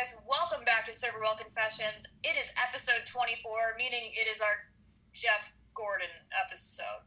[0.00, 0.22] guys?
[0.26, 2.06] Welcome back to Server Well Confessions.
[2.22, 4.48] It is episode 24, meaning it is our
[5.12, 6.08] Jeff Gordon
[6.44, 7.02] episode.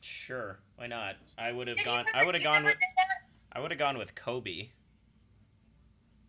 [0.00, 1.16] Sure, why not?
[1.38, 2.04] I would have gone.
[2.12, 2.74] I would have gone with.
[3.52, 4.68] I would have gone with Kobe.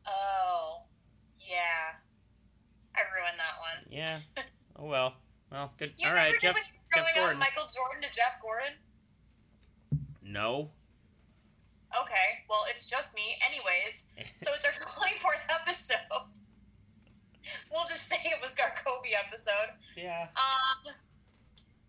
[0.07, 0.83] Oh,
[1.41, 1.99] yeah.
[2.95, 3.85] I ruined that one.
[3.89, 4.19] Yeah.
[4.77, 5.15] Oh well.
[5.51, 5.93] Well, good.
[5.97, 6.53] You All right, Jeff.
[6.55, 7.39] when you were Jeff Gordon.
[7.39, 8.73] Michael Jordan to Jeff Gordon?
[10.23, 10.69] No.
[12.01, 13.37] Okay, well, it's just me.
[13.45, 15.97] Anyways, so it's our 24th episode.
[17.71, 19.71] We'll just say it was our Kobe episode.
[19.95, 20.27] yeah.
[20.35, 20.93] Um,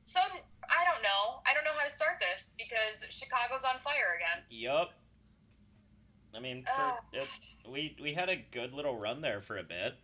[0.05, 1.41] so I don't know.
[1.46, 4.45] I don't know how to start this because Chicago's on fire again.
[4.51, 4.92] Yup.
[6.34, 7.29] I mean, for, it,
[7.68, 9.95] we we had a good little run there for a bit.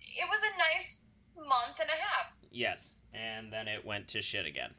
[0.00, 2.32] It was a nice month and a half.
[2.50, 4.70] Yes, and then it went to shit again.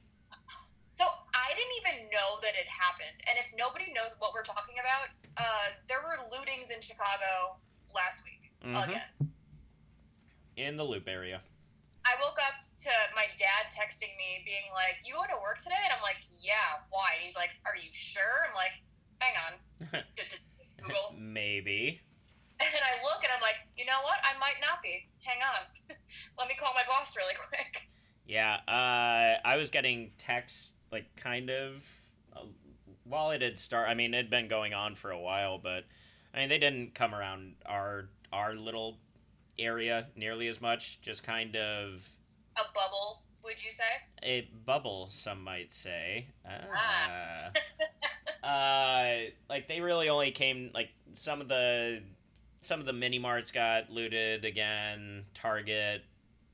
[0.99, 3.15] So I didn't even know that it happened.
[3.31, 5.07] And if nobody knows what we're talking about,
[5.39, 7.55] uh, there were lootings in Chicago
[7.95, 8.83] last week Mhm.
[8.83, 9.31] again.
[10.57, 11.41] In the loop area.
[12.03, 15.79] I woke up to my dad texting me, being like, "You going to work today?"
[15.81, 18.75] And I'm like, "Yeah, why?" And he's like, "Are you sure?" I'm like,
[19.21, 19.53] "Hang on."
[20.81, 21.13] Google.
[21.17, 22.01] Maybe.
[22.59, 24.19] And I look and I'm like, you know what?
[24.23, 25.07] I might not be.
[25.23, 25.95] Hang on.
[26.37, 27.87] Let me call my boss really quick.
[28.25, 31.83] Yeah, uh, I was getting texts, like, kind of,
[32.35, 32.41] uh,
[33.03, 33.89] while it had started.
[33.89, 35.85] I mean, it had been going on for a while, but,
[36.33, 38.99] I mean, they didn't come around our our little
[39.57, 41.01] area nearly as much.
[41.01, 42.07] Just kind of
[42.57, 43.83] A bubble, would you say?
[44.23, 46.27] a bubble, some might say.
[46.47, 47.51] Ah.
[48.43, 48.47] Ah.
[48.47, 52.01] uh, like, they really only came, like, some of the.
[52.61, 55.23] Some of the mini marts got looted again.
[55.33, 56.03] Target,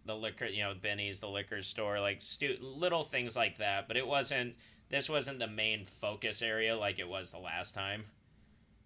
[0.05, 3.87] the liquor, you know, Benny's, the liquor store, like stu- little things like that.
[3.87, 4.55] But it wasn't.
[4.89, 8.05] This wasn't the main focus area like it was the last time.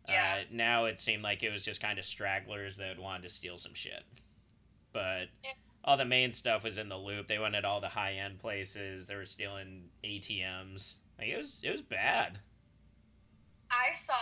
[0.08, 0.38] Yeah.
[0.40, 3.58] Uh, now it seemed like it was just kind of stragglers that wanted to steal
[3.58, 4.04] some shit.
[4.94, 5.52] But Yeah.
[5.84, 7.28] all the main stuff was in the loop.
[7.28, 9.08] They went at all the high end places.
[9.08, 10.94] They were stealing ATMs.
[11.20, 11.62] Like it was.
[11.66, 12.40] It was bad.
[13.72, 14.16] I saw,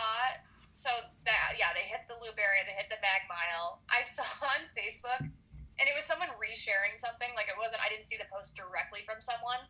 [0.70, 0.90] so
[1.24, 3.80] that, yeah, they hit the loop area, they hit the Mag Mile.
[3.88, 5.30] I saw on Facebook,
[5.78, 7.30] and it was someone resharing something.
[7.38, 9.62] Like it wasn't, I didn't see the post directly from someone,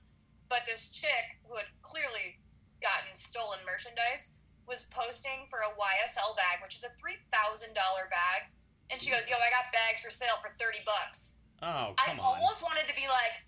[0.49, 2.41] but this chick who had clearly
[2.81, 8.49] gotten stolen merchandise was posting for a YSL bag, which is a $3,000 bag.
[8.91, 11.45] And she goes, Yo, I got bags for sale for 30 bucks.
[11.63, 12.39] Oh I come on.
[12.39, 13.43] almost wanted to be like,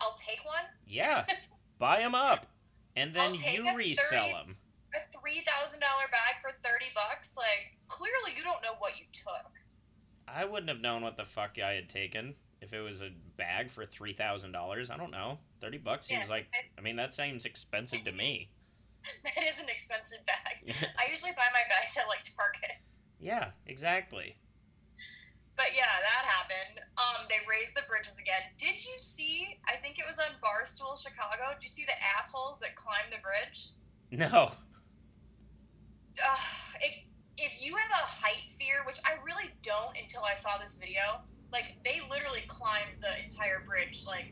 [0.00, 0.68] I'll take one.
[0.86, 1.24] Yeah,
[1.78, 2.46] buy them up,
[2.96, 4.56] and then you resell 30 them.
[4.94, 7.36] A three thousand dollar bag for thirty bucks.
[7.36, 9.50] Like clearly, you don't know what you took.
[10.28, 13.70] I wouldn't have known what the fuck I had taken if it was a bag
[13.70, 14.90] for three thousand dollars.
[14.90, 15.38] I don't know.
[15.60, 16.46] Thirty bucks seems Yeah, like.
[16.78, 18.50] I mean, that seems expensive to me.
[19.36, 20.74] That is an expensive bag.
[20.98, 22.78] I usually buy my bags at like Target.
[23.20, 24.34] yeah, exactly.
[25.56, 26.80] But yeah, that happened.
[26.96, 28.40] Um, they raised the bridges again.
[28.56, 29.58] Did you see?
[29.68, 31.52] I think it was on Barstool Chicago.
[31.52, 33.68] Did you see the assholes that climbed the bridge?
[34.10, 34.52] No.
[36.24, 36.38] Ugh,
[36.80, 37.03] it,
[37.38, 41.02] if you have a height fear, which I really don't until I saw this video,
[41.52, 44.26] like they literally climbed the entire bridge, like,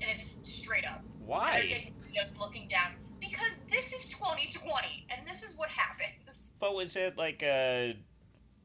[0.00, 1.04] and it's straight up.
[1.20, 1.52] And Why?
[1.56, 4.86] they're taking videos looking down because this is 2020,
[5.16, 6.56] and this is what happens.
[6.60, 7.96] But was it like a,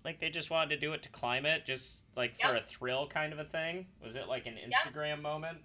[0.03, 2.63] like they just wanted to do it to climb it, just like for Yep.
[2.63, 3.87] a thrill kind of a thing?
[4.03, 4.71] Was it like an Yep.
[4.71, 5.59] Instagram moment?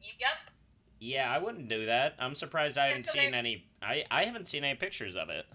[0.00, 0.30] Yep.
[1.00, 2.14] Yeah, I wouldn't do that.
[2.18, 3.64] I'm surprised I haven't so seen any.
[3.82, 5.46] I I haven't seen any pictures of it.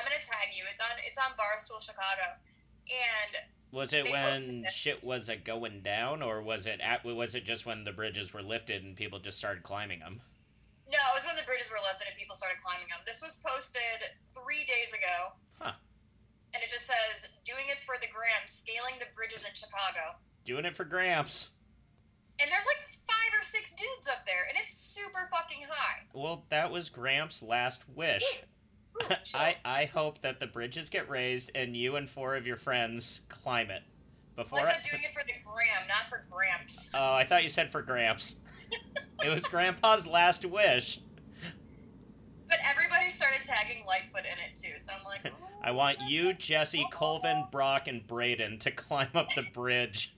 [0.00, 0.64] I'm gonna tag you.
[0.70, 0.88] It's on.
[1.06, 2.34] It's on Barstool Chicago,
[2.88, 3.36] and
[3.70, 7.04] Was it when shit was a going down, or was it at?
[7.04, 10.22] Was it just when the bridges were lifted and people just started climbing them?
[10.90, 12.98] no, it was when the bridges were lifted and people started climbing them.
[13.06, 15.30] This was posted three days ago.
[15.60, 15.78] Huh.
[16.52, 20.64] And it just says, "Doing it for the gram, scaling the bridges in Chicago." Doing
[20.64, 21.50] it for Gramps.
[22.40, 26.06] And there's like five or six dudes up there, and it's super fucking high.
[26.12, 28.24] Well, that was Gramps' last wish.
[29.34, 29.54] I.
[29.64, 33.70] I hope that the bridges get raised and you and four of your friends climb
[33.70, 33.82] it.
[34.36, 34.58] Before.
[34.60, 36.92] Well, I I- said doing it for the gram, not for Gramps.
[36.94, 38.36] Oh, I thought you said for Gramps.
[39.24, 41.00] it was Grandpa's last wish.
[42.48, 45.32] But everybody started tagging Lightfoot in it too, so I'm like,
[45.62, 50.14] I want you, Jesse, Colvin, Brock, and Braden to climb up the bridge.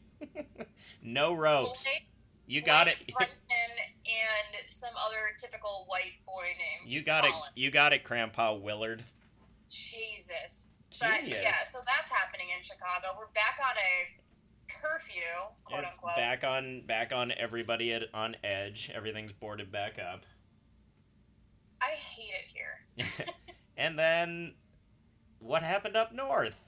[1.02, 1.86] no ropes.
[2.52, 2.98] You got it.
[3.16, 3.72] Brunson
[4.04, 6.86] and some other typical white boy name.
[6.86, 7.32] You got it.
[7.54, 9.02] You got it, Grandpa Willard.
[9.70, 10.68] Jesus.
[11.00, 11.40] But Genius.
[11.42, 13.16] yeah, so that's happening in Chicago.
[13.18, 15.22] We're back on a curfew,
[15.64, 16.16] quote It's unquote.
[16.16, 18.90] back on back on everybody at, on edge.
[18.94, 20.20] Everything's boarded back up.
[21.80, 23.26] I hate it here.
[23.78, 24.52] and then
[25.38, 26.60] what happened up north?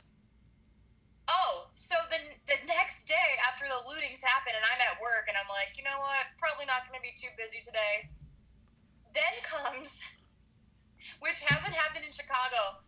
[1.75, 5.50] So the the next day after the lootings happen, and I'm at work, and I'm
[5.50, 6.31] like, you know what?
[6.38, 8.06] Probably not going to be too busy today.
[9.11, 10.03] Then comes,
[11.21, 12.82] which hasn't happened in Chicago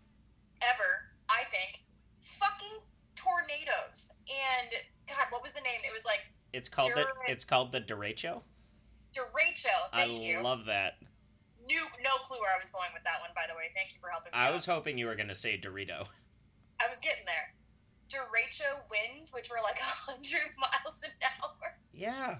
[0.62, 1.82] ever, I think,
[2.22, 2.78] fucking
[3.14, 4.14] tornadoes.
[4.30, 4.70] And
[5.10, 5.82] God, what was the name?
[5.82, 6.22] It was like
[6.52, 8.42] It's called the it's called the derecho.
[9.14, 9.74] derecho.
[9.92, 10.38] Thank I you.
[10.38, 11.02] I love that.
[11.66, 13.30] Knew no clue where I was going with that one.
[13.34, 14.38] By the way, thank you for helping me.
[14.38, 14.54] I out.
[14.54, 16.06] was hoping you were gonna say Dorito.
[16.78, 17.55] I was getting there.
[18.08, 21.10] Derecho winds, which were like 100 miles an
[21.42, 21.74] hour.
[21.92, 22.36] Yeah.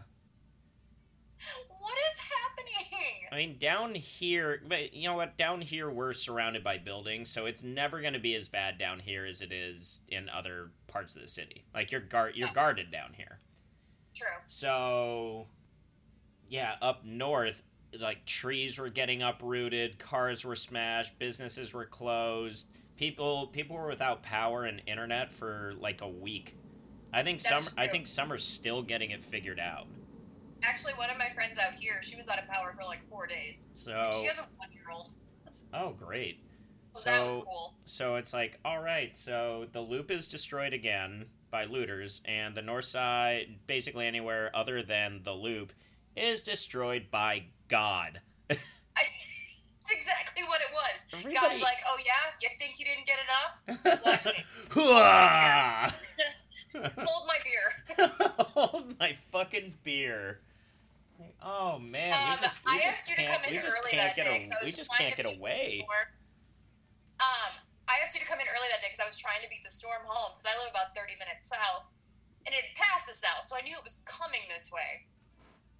[1.69, 3.29] What is happening?
[3.31, 5.37] I mean, down here, but you know what?
[5.37, 8.99] Down here, we're surrounded by buildings, so it's never going to be as bad down
[8.99, 11.65] here as it is in other parts of the city.
[11.75, 12.55] Like you're guard, you're Yeah.
[12.55, 13.39] guarded down here.
[14.15, 14.27] True.
[14.49, 15.47] So,
[16.49, 17.63] yeah, up north,
[18.01, 22.67] like trees were getting uprooted, cars were smashed, businesses were closed.
[22.97, 26.57] People people were without power and internet for like a week.
[27.13, 29.87] I think That's some I think some are still getting it figured out.
[30.63, 33.27] Actually, one of my friends out here, she was out of power for like four
[33.27, 33.73] days.
[33.77, 35.09] So, And she has a one year old.
[35.75, 36.41] oh great.
[36.95, 37.75] So, that was So- cool.
[37.85, 42.63] So it's like, all right, so the loop is destroyed again by looters, and the
[42.63, 45.73] north side, basically anywhere other than the loop,
[46.17, 48.21] is destroyed by God.
[48.51, 48.57] I,
[49.87, 51.07] it's exactly what it was.
[51.13, 52.13] Everybody- God's like, oh yeah,
[52.43, 54.03] you think you didn't get enough?
[54.05, 54.43] Watch me.
[56.99, 57.69] Hold my beer.
[58.53, 60.41] Hold my fucking beer.
[61.41, 63.63] Oh man, Um, we just, we I just asked you to can't, come in we
[63.63, 64.37] just early can't that get day.
[64.37, 65.87] a, 'cause I was we just can't get away.
[67.21, 67.53] Um,
[67.89, 69.65] I asked you to come in early that day because I was trying to beat
[69.65, 71.89] the storm home because I live about 30 minutes south.
[72.45, 75.09] And it passed the south, so I knew it was coming this way.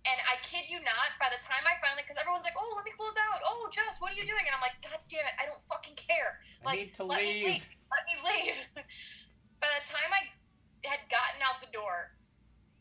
[0.07, 2.87] And I kid you not, by the time I finally, because everyone's like, oh, let
[2.87, 3.43] me close out.
[3.43, 4.47] Oh, Jess, what are you doing?
[4.47, 6.39] And I'm like, God damn it, I don't fucking care.
[6.63, 7.59] I Like, need to let me leave.
[7.59, 7.67] leave.
[7.91, 8.59] Let me leave.
[9.63, 10.31] by the time I
[10.87, 12.15] had gotten out the door,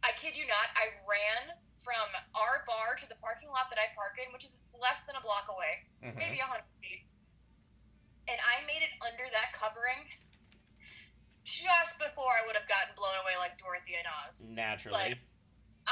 [0.06, 2.06] I kid you not, I ran from
[2.38, 5.21] our bar to the parking lot that I park in, which is less than a
[5.25, 6.18] block away, Mhm.
[6.21, 7.10] maybe a 100 feet.
[8.30, 10.06] And I made it under that covering
[11.45, 14.45] just before I would have gotten blown away like Dorothy and Oz.
[14.50, 15.18] Naturally.
[15.18, 15.18] like-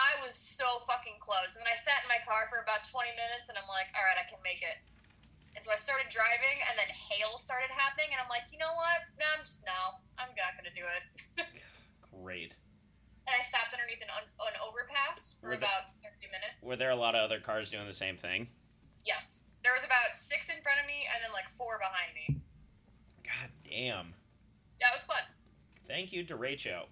[0.04, 1.56] I was so fucking close.
[1.56, 4.04] And then I sat in my car for about 20 minutes and I'm like, all
[4.04, 4.84] right, I can make it.
[5.56, 8.74] And so I started driving and then hail started happening and I'm like, you know
[8.76, 9.08] what?
[9.16, 11.04] No, I'm just, no, I'm not going to do it.
[12.20, 12.58] Great.
[13.30, 16.60] And I stopped underneath an, un- an overpass for Were the- about 30 minutes.
[16.68, 18.50] Were there a lot of other cars doing the same thing?
[19.08, 19.48] Yes.
[19.64, 22.42] There was about six in front of me and then like four behind me.
[23.24, 24.12] God damn.
[24.82, 25.24] Yeah, it was fun.
[25.88, 26.90] Thank you, Derecho.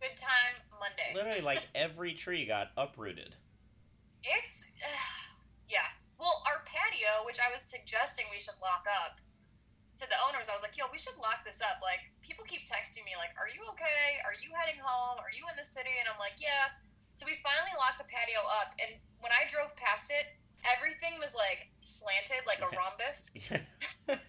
[0.00, 1.14] Good time Monday.
[1.14, 3.34] Literally, like every tree got uprooted.
[4.22, 4.74] It's,
[5.68, 5.86] yeah.
[6.18, 9.20] Well, our patio, which I was suggesting we should lock up,
[9.96, 11.80] to the owners, I was like, yo, we should lock this up.
[11.80, 14.20] Like, people keep texting me, like, are you okay?
[14.28, 15.16] Are you heading home?
[15.16, 15.92] Are you in the city?
[15.96, 16.68] And I'm like, yeah.
[17.16, 18.76] So we finally locked the patio up.
[18.76, 20.36] And when I drove past it,
[20.68, 23.32] everything was like slanted like a rhombus.
[23.48, 24.20] and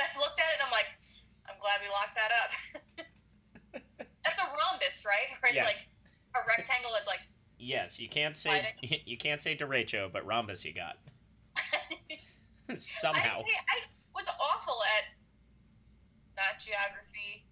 [0.00, 0.88] I looked at it and I'm like,
[1.44, 2.50] I'm glad we locked that up.
[4.28, 5.28] That's a rhombus, right?
[5.42, 5.66] Where it's Yes.
[5.66, 5.88] like
[6.36, 7.20] a rectangle that's like,
[7.58, 8.74] yes, you can't say
[9.06, 10.98] you can't say derecho, but rhombus you got
[12.76, 13.40] somehow.
[13.40, 13.80] I, I
[14.14, 15.04] was awful at
[16.36, 17.44] not geography.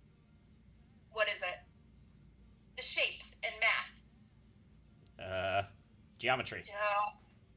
[1.12, 1.58] What is it?
[2.76, 3.54] The shapes and
[5.18, 5.26] math.
[5.26, 5.62] Uh,
[6.18, 6.62] geometry.
[6.64, 6.72] Duh.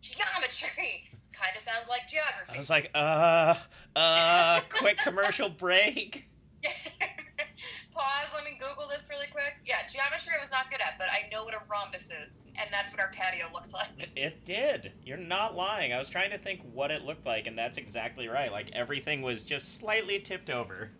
[0.02, 2.54] Geometry kind of sounds like geography.
[2.56, 3.56] I was like, uh,
[3.96, 6.29] uh, quick commercial break.
[7.94, 8.32] Pause.
[8.34, 9.56] Let me Google this really quick.
[9.66, 12.70] Yeah, geometry I was not good at, but I know what a rhombus is, and
[12.72, 13.88] that's what our patio looks like.
[14.16, 14.92] It did.
[15.06, 15.94] You're not lying.
[15.94, 18.52] I was trying to think what it looked like, and that's exactly right.
[18.52, 20.92] Like everything was just slightly tipped over.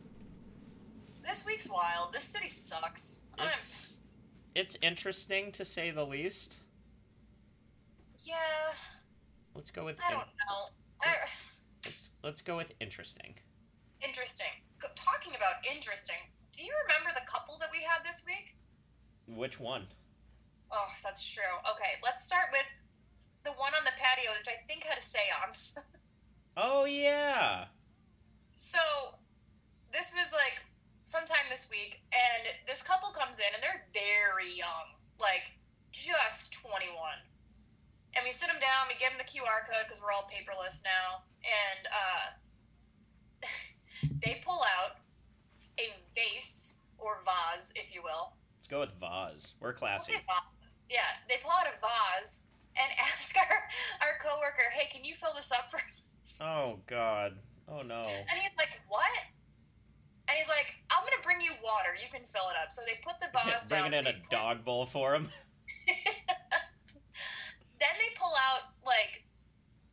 [1.26, 2.14] This week's wild.
[2.14, 3.22] This city sucks.
[3.38, 3.98] I'm- It's
[4.56, 6.58] it's interesting to say the least.
[8.26, 8.36] yeah,
[9.56, 10.70] Let's go with I don't know.
[11.02, 11.06] I,
[11.86, 13.36] let's, uh, let's go with interesting.
[14.02, 14.48] interesting.
[14.96, 16.18] Talking about interesting,
[16.52, 18.56] do you remember the couple that we had this week?
[19.28, 19.86] Which one?
[20.72, 21.56] Oh, that's true.
[21.76, 22.66] Okay, let's start with
[23.44, 25.78] the one on the patio, which I think had a seance.
[26.58, 27.66] Oh yeah.
[28.52, 28.80] so,
[29.94, 30.62] this was like
[31.06, 35.44] sometime this week, and this couple comes in, and they're very young, like
[35.94, 36.92] just 21.
[38.16, 40.84] And we sit them down, we give them the QR code because we're all paperless
[40.84, 43.48] now, and uh,
[44.26, 44.98] they pull out
[45.80, 49.54] a vase or vase, if you will, Let's go with vase.
[49.62, 50.14] We're classy.
[50.90, 53.58] Yeah, they pull out a vase and ask our
[54.02, 57.38] our coworker, "Hey, can you fill this up for us?" Oh god.
[57.70, 58.08] Oh no.
[58.08, 59.08] And he's like, "What?"
[60.28, 61.96] And he's like, "I'm gonna bring you water.
[62.02, 62.72] You can fill it up.
[62.72, 63.90] So they put the vase down.
[63.90, 65.30] Bringing in a put- dog bowl for him.
[67.80, 69.24] Then they pull out like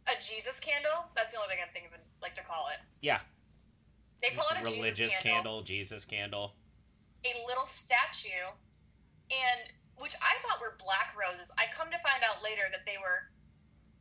[0.09, 1.07] a Jesus candle.
[1.15, 2.81] That's the only thing I think of it, like to call it.
[3.01, 3.21] Yeah.
[4.23, 6.55] They pull out a Religious Jesus candle, Jesus candle.
[7.25, 8.29] a little statue,
[9.31, 11.53] and which I thought were black roses.
[11.59, 13.31] I come to find out later that they were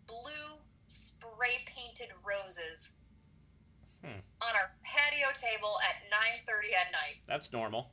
[0.08, 2.98] blue spray painted roses
[4.04, 4.20] Hmm.
[4.42, 7.22] on our patio table at 9:30 at night.
[7.26, 7.92] That's normal.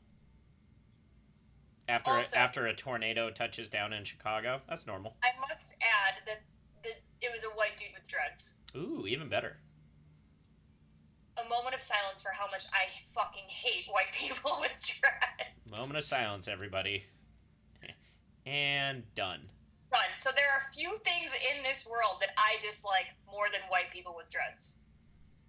[1.88, 5.16] After Also- after a tornado touches down in Chicago, that's normal.
[5.22, 6.42] I must add that
[6.82, 8.60] that it was a white dude with dreads.
[8.74, 9.60] Ooh, even better.
[11.38, 15.50] A moment of silence for how much I fucking hate white people with dreads.
[15.70, 17.04] Moment of silence, everybody.
[18.44, 19.40] And done.
[19.92, 20.10] Done.
[20.16, 23.90] So there are a few things in this world that I dislike more than white
[23.92, 24.82] people with dreads.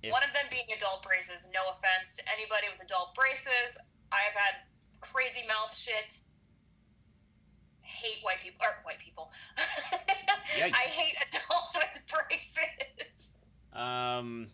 [0.04, 1.50] If- One of them being adult braces.
[1.54, 3.80] No offense to anybody with adult braces.
[4.12, 4.56] I have had
[5.02, 6.20] crazy mouth shit.
[7.82, 9.32] Hate white people or white people.
[9.58, 13.36] I hate adults with braces.
[13.74, 14.48] Um,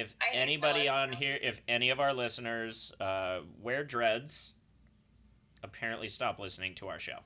[0.00, 4.52] if I anybody on here, if any of our listeners uh, wear dreads,
[5.62, 7.18] apparently stop listening to our show.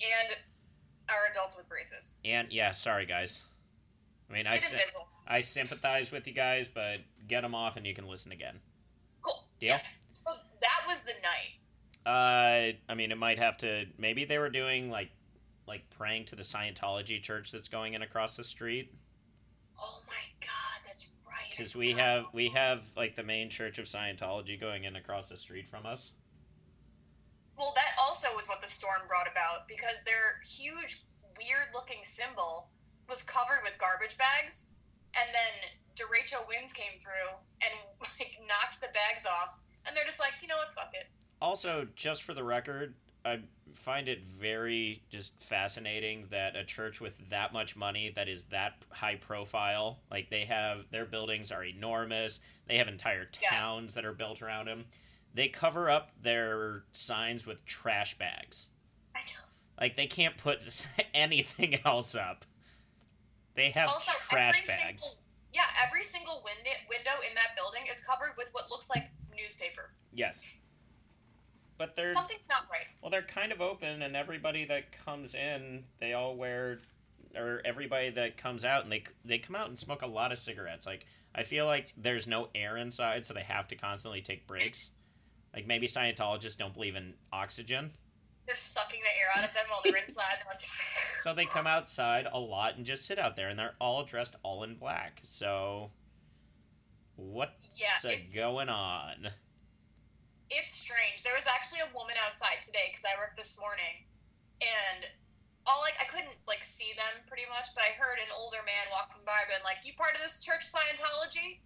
[0.00, 0.36] And
[1.08, 2.20] our adults with braces.
[2.24, 3.42] And yeah, sorry guys.
[4.28, 5.08] I mean, I Get sy- invisible.
[5.26, 8.58] I sympathize with you guys, but get them off and you can listen again.
[9.22, 9.44] Cool.
[9.60, 9.70] Deal?
[9.70, 9.80] Yeah.
[10.12, 10.30] So
[10.60, 11.60] that was the night.
[12.06, 13.86] Uh, I mean, it might have to.
[13.98, 15.10] Maybe they were doing like,
[15.66, 18.94] like praying to the Scientology church that's going in across the street.
[19.80, 20.14] Oh my
[21.56, 25.36] Because we have we have like the main church of Scientology going in across the
[25.36, 26.12] street from us.
[27.56, 31.02] Well, that also was what the storm brought about because their huge,
[31.38, 32.70] weird looking symbol
[33.08, 34.66] was covered with garbage bags.
[35.14, 37.72] And then derecho winds came through and
[38.18, 39.56] like knocked the bags off.
[39.86, 41.06] And they're just like, you know what, fuck it.
[41.40, 43.40] Also, just for the record, I
[43.72, 48.82] find it very just fascinating that a church with that much money that is that
[48.90, 52.40] high profile, like they have their buildings are enormous.
[52.66, 53.50] They have entire Yeah.
[53.50, 54.84] towns that are built around them.
[55.32, 58.68] They cover up their signs with trash bags.
[59.14, 59.48] I know.
[59.80, 62.44] Like they can't put anything else up.
[63.54, 65.02] They have also, trash every bags.
[65.02, 65.18] single
[65.54, 69.90] yeah, every single window window in that building is covered with what looks like newspaper.
[70.12, 70.58] Yes.
[71.76, 72.86] But they're Something's not right.
[73.02, 76.78] well, they're kind of open, and everybody that comes in, they all wear,
[77.36, 80.38] or everybody that comes out, and they they come out and smoke a lot of
[80.38, 80.86] cigarettes.
[80.86, 84.90] Like I feel like there's no air inside, so they have to constantly take breaks.
[85.54, 87.92] Like maybe Scientologists don't believe in oxygen,
[88.46, 90.34] They're sucking the air out of them while they're inside.
[90.38, 93.74] They're like, so they come outside a lot and just sit out there, and they're
[93.80, 95.20] all dressed all in black.
[95.24, 95.90] So
[97.16, 99.28] what's Yeah, going on?
[100.50, 101.22] It's strange.
[101.22, 104.04] There was actually a woman outside today because I worked this morning,
[104.60, 105.08] and
[105.64, 108.86] all like I couldn't like see them pretty much, but I heard an older man
[108.92, 111.64] walking by, being like, "You part of this church Scientology?"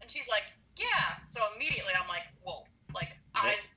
[0.00, 0.46] And she's like,
[0.78, 3.50] "Yeah." So immediately I'm like, "Whoa!" Like What?
[3.50, 3.68] eyes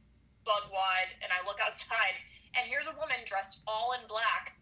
[0.46, 2.16] bug wide, and I look outside,
[2.56, 4.58] and here's a woman dressed all in black,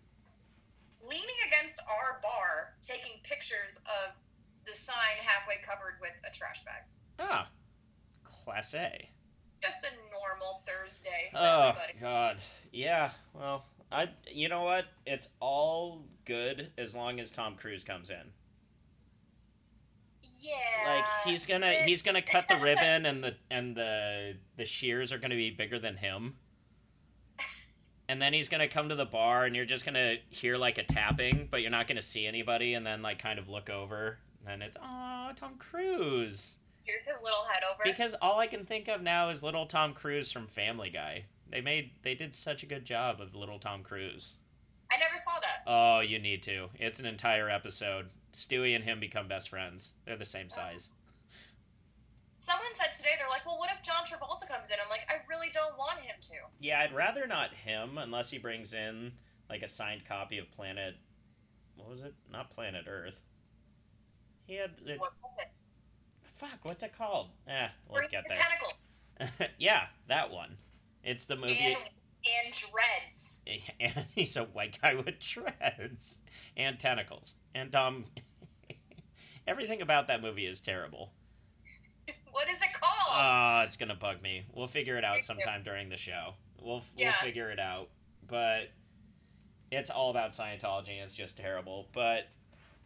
[1.04, 4.16] leaning against our bar, taking pictures of
[4.66, 6.84] the sign halfway covered with a trash bag.
[7.20, 7.50] Ah,
[8.24, 9.10] class A.
[9.62, 11.94] Just a normal Thursday Oh everybody.
[12.00, 12.38] God,
[12.72, 13.12] yeah.
[13.34, 14.10] Well, I.
[14.32, 14.86] You know what?
[15.06, 18.32] It's all good as long as Tom Cruise comes in.
[20.40, 20.96] Yeah.
[20.96, 25.18] Like he's gonna he's gonna cut the ribbon and the and the the shears are
[25.18, 26.36] gonna be bigger than him.
[28.10, 30.84] And then he's gonna come to the bar and you're just gonna hear like a
[30.84, 32.76] tapping, but you're not gonna see anybody.
[32.76, 36.60] And then like kind of look over, and it's oh Tom Cruise.
[36.88, 37.82] Here's his little head over.
[37.84, 41.26] Because all I can think of now is little Tom Cruise from Family Guy.
[41.52, 44.34] They made they did such a good job of little Tom Cruise.
[44.92, 45.64] I never saw that.
[45.68, 46.70] Oh, you need to.
[46.80, 48.08] It's an entire episode.
[48.32, 49.92] Stewie and him become best friends.
[50.06, 50.90] They're the same size.
[52.40, 54.78] Someone said today they're like, well, what if John Travolta comes in?
[54.82, 56.36] I'm like, I really don't want him to.
[56.62, 59.12] Yeah, I'd rather not him unless he brings in
[59.50, 60.96] like a signed copy of Planet.
[61.76, 62.14] What was it?
[62.32, 63.20] Not Planet Earth.
[64.46, 65.12] He had the, What?
[66.38, 66.60] Fuck.
[66.64, 67.28] What's it called?
[67.48, 68.44] Eh, we'll get the there.
[68.44, 70.58] tentacles yeah, that one.
[71.04, 71.58] It's the movie.
[71.60, 73.46] and and dreads.
[73.80, 76.20] and he's a white guy with dreads
[76.58, 78.06] and tentacles and um
[79.48, 81.12] everything about that movie is terrible
[82.32, 83.22] What is it called?
[83.22, 87.08] uh it's gonna bug me we'll figure it out sometime during the show we'll Yeah.
[87.22, 87.90] we'll figure it out
[88.28, 88.72] but
[89.72, 92.28] it's all about scientology it's just terrible but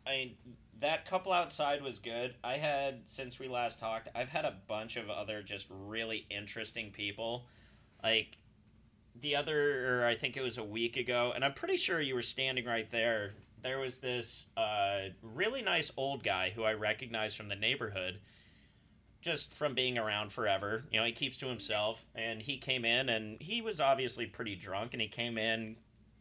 [0.05, 0.35] i mean
[0.81, 4.97] that couple outside was good i had since we last talked i've had a bunch
[4.97, 7.45] of other just really interesting people
[8.03, 8.37] like
[9.19, 12.21] the other, I think it was a week ago, and I'm pretty sure you were
[12.21, 13.33] standing right there.
[13.61, 18.19] There was this uh, really nice old guy who I recognized from the neighborhood,
[19.21, 20.85] just from being around forever.
[20.91, 24.55] You know, he keeps to himself, and he came in, and he was obviously pretty
[24.55, 25.75] drunk, and he came in,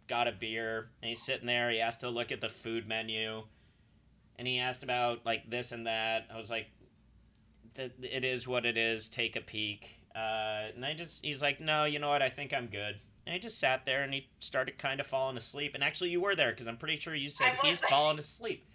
[0.06, 1.70] got a beer, and he's sitting there.
[1.70, 3.44] He asked to look at the food menu,
[4.40, 6.26] and he asked about like this and that.
[6.32, 6.66] I was like,
[7.76, 9.06] "Th- "It is what it is.
[9.06, 12.22] Take a peek." Uh, and I just, he's like, "No, you know what?
[12.22, 15.36] I think I'm good." And he just sat there, and he started kind of falling
[15.36, 15.74] asleep.
[15.74, 17.90] And actually, you were there because I'm pretty sure you said he's there.
[17.90, 18.66] falling asleep.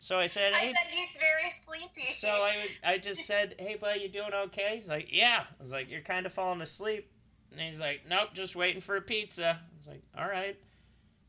[0.00, 2.04] So I said, I "Hey." said he's very sleepy.
[2.06, 5.70] So I, I just said, "Hey, bud, you doing okay?" He's like, "Yeah." I was
[5.70, 7.08] like, "You're kind of falling asleep,"
[7.52, 10.58] and he's like, "Nope, just waiting for a pizza." I was like, "All right,"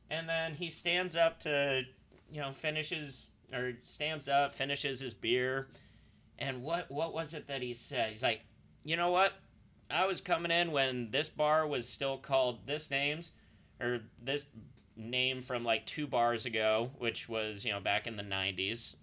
[0.10, 1.84] and then he stands up to,
[2.32, 5.68] you know, finishes or stands up, finishes his beer,
[6.38, 8.12] and what what was it that he said?
[8.12, 8.42] He's like,
[8.84, 9.34] "You know what?
[9.90, 13.32] I was coming in when this bar was still called this names,
[13.80, 14.46] or this."
[15.00, 18.96] name from like two bars ago which was you know back in the 90s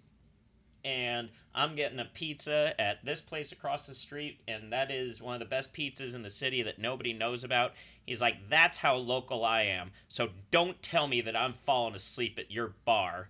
[0.85, 5.33] and I'm getting a pizza at this place across the street, and that is one
[5.33, 7.73] of the best pizzas in the city that nobody knows about.
[8.05, 9.91] He's like, That's how local I am.
[10.07, 13.29] So don't tell me that I'm falling asleep at your bar.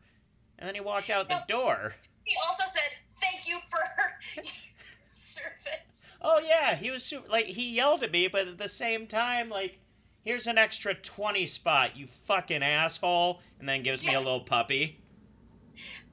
[0.59, 1.95] And then he walked out the door.
[2.24, 4.41] he also said, "Thank you for
[5.12, 9.05] service." Oh, yeah, he was super, like, he yelled at me, but at the same
[9.05, 9.77] time, like,
[10.24, 13.41] here's an extra 20 spot, you fucking asshole.
[13.59, 15.00] And then gives me a little puppy.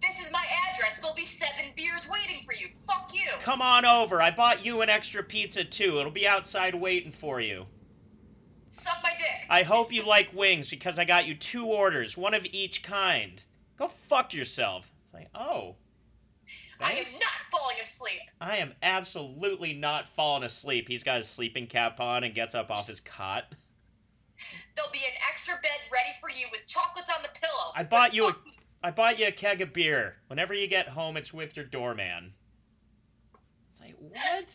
[0.00, 0.98] This is my address.
[1.00, 2.68] There'll be seven beers waiting for you.
[2.86, 3.30] Fuck you.
[3.40, 4.20] Come on over.
[4.20, 5.98] I bought you an extra pizza, too.
[5.98, 7.66] It'll be outside waiting for you.
[8.68, 9.46] Suck my dick.
[9.50, 13.42] I hope you like wings because I got you two orders, one of each kind.
[13.82, 14.88] Go fuck yourself.
[15.02, 15.74] It's like, oh.
[16.80, 18.20] I am not falling asleep.
[18.40, 20.86] I am absolutely not falling asleep.
[20.86, 23.52] He's got his sleeping cap on and gets up off his cot.
[24.76, 27.72] There'll be an extra bed ready for you with chocolates on the pillow.
[27.74, 28.36] I bought you a-
[28.84, 30.16] I bought you a keg of beer.
[30.28, 32.34] Whenever you get home, it's with your doorman.
[33.72, 34.54] It's like, what?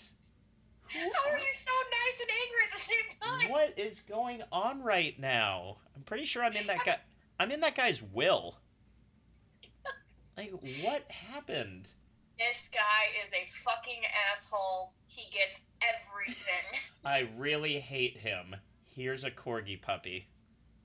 [0.87, 3.49] How are you so nice and angry at the same time?
[3.51, 5.79] What is going on right now?
[5.97, 6.97] I'm pretty sure I'm in that guy.
[7.41, 8.59] I'm in that guy's will.
[10.38, 10.52] Like,
[10.84, 11.88] what happened?
[12.38, 14.93] This guy is a fucking asshole.
[15.08, 16.80] He gets everything.
[17.06, 18.56] I really hate him.
[18.86, 20.28] Here's a corgi puppy.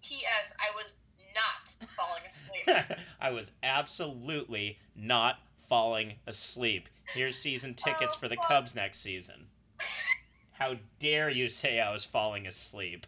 [0.02, 0.56] P.S.
[0.58, 1.00] I was
[1.34, 2.98] not falling asleep.
[3.20, 5.36] I was absolutely not
[5.68, 6.88] falling asleep.
[7.14, 8.36] Here's season tickets Oh, for the.
[8.48, 9.46] Cubs next season.
[10.52, 13.06] How dare you say I was falling asleep?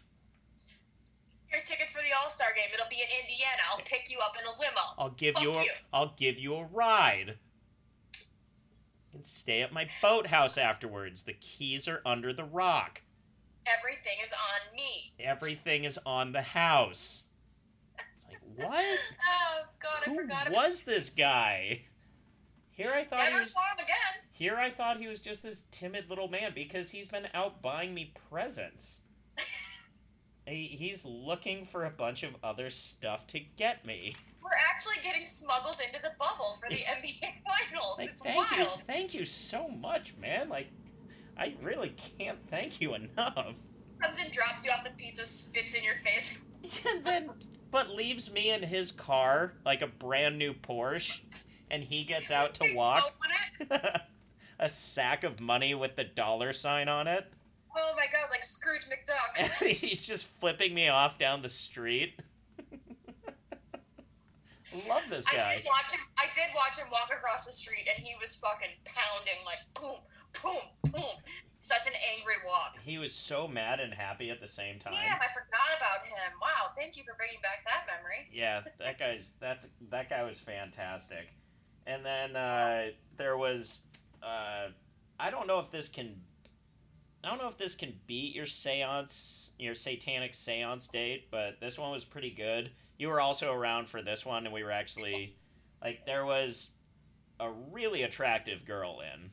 [1.55, 2.65] Here's tickets for the All Star game.
[2.73, 3.61] It'll be in Indiana.
[3.71, 4.81] I'll pick you up in a limo.
[4.97, 5.69] I'll give Fuck you a, you.
[5.93, 7.35] will give you a ride.
[9.13, 11.21] And stay at my boathouse afterwards.
[11.21, 13.01] The keys are under the rock.
[13.65, 15.13] Everything is on me.
[15.17, 17.23] Everything is on the house.
[18.17, 18.83] It's like, what?
[19.25, 20.47] Oh God, I Who forgot.
[20.49, 21.83] about was this guy?
[22.71, 24.27] Here I thought he Never was saw him again.
[24.33, 27.93] Here I thought he was just this timid little man because he's been out buying
[27.93, 28.99] me presents.
[30.47, 34.15] He- He's looking for a bunch of other stuff to get me.
[34.43, 37.97] We're actually getting smuggled into the bubble for the NBA Finals.
[37.99, 38.77] Like, it's thank wild.
[38.77, 40.49] you, thank you so much, man.
[40.49, 40.67] Like,
[41.37, 43.55] I really can't thank you enough.
[44.01, 46.43] Comes and drops you off the pizza, spits in your face.
[46.89, 47.29] And then,
[47.71, 51.21] but leaves me in his car like a brand new Porsche,
[51.69, 53.03] and he gets out to walk.
[54.59, 57.31] A sack of money with the dollar sign on it.
[57.77, 59.49] Oh my God, like Scrooge McDuck.
[59.67, 62.19] he's just flipping me off down the street.
[64.89, 65.39] Love this guy.
[65.39, 65.99] I did watch him.
[66.17, 69.97] I did watch him walk across the street, and he was fucking pounding like boom,
[70.41, 71.15] boom, boom.
[71.59, 72.77] Such an angry walk.
[72.83, 74.93] He was so mad and happy at the same time.
[74.93, 76.31] Damn, I forgot about him.
[76.41, 78.29] Wow, thank you for bringing back that memory.
[78.31, 81.33] Yeah, that guy's that's that guy was fantastic.
[81.87, 83.81] And then uh, there was
[84.21, 84.67] uh,
[85.19, 86.15] I don't know if this can
[87.25, 91.79] I don't know if this can beat your seance your satanic seance date, but this
[91.79, 92.71] one was pretty good.
[92.97, 95.35] You were also around for this one and we were actually
[95.81, 96.71] like there was
[97.39, 99.31] a really attractive girl in.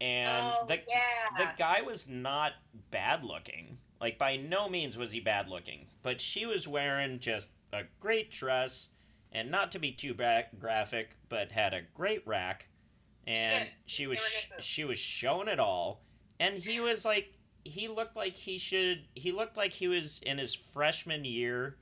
[0.00, 1.38] And oh the yeah.
[1.38, 2.52] the guy was not
[2.90, 3.78] bad looking.
[4.00, 8.30] Like by no means was he bad looking, but she was wearing just a great
[8.30, 8.88] dress,
[9.32, 12.66] and not to be too bra- graphic, but had a great rack,
[13.26, 16.00] and she was sh- she was showing it all,
[16.40, 20.38] and he was like he looked like he should he looked like he was in
[20.38, 21.76] his freshman year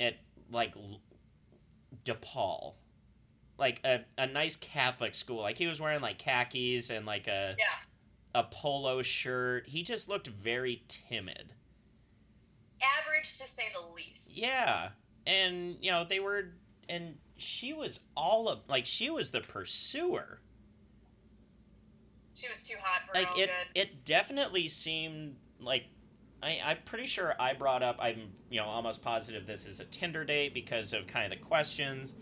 [0.00, 0.16] at
[0.50, 0.74] like
[2.04, 2.74] DePaul.
[3.56, 5.42] Like a, a nice Catholic school.
[5.42, 7.64] Like he was wearing like khakis and like a yeah.
[8.34, 9.68] a polo shirt.
[9.68, 11.52] He just looked very timid.
[12.82, 14.40] Average to say the least.
[14.40, 14.88] Yeah.
[15.26, 16.52] And, you know, they were
[16.88, 20.40] and she was all of like she was the pursuer.
[22.34, 23.80] She was too hot for Like her own it good.
[23.80, 25.84] it definitely seemed like
[26.42, 29.84] I, I'm pretty sure I brought up I'm you know almost positive this is a
[29.84, 32.14] Tinder date because of kind of the questions.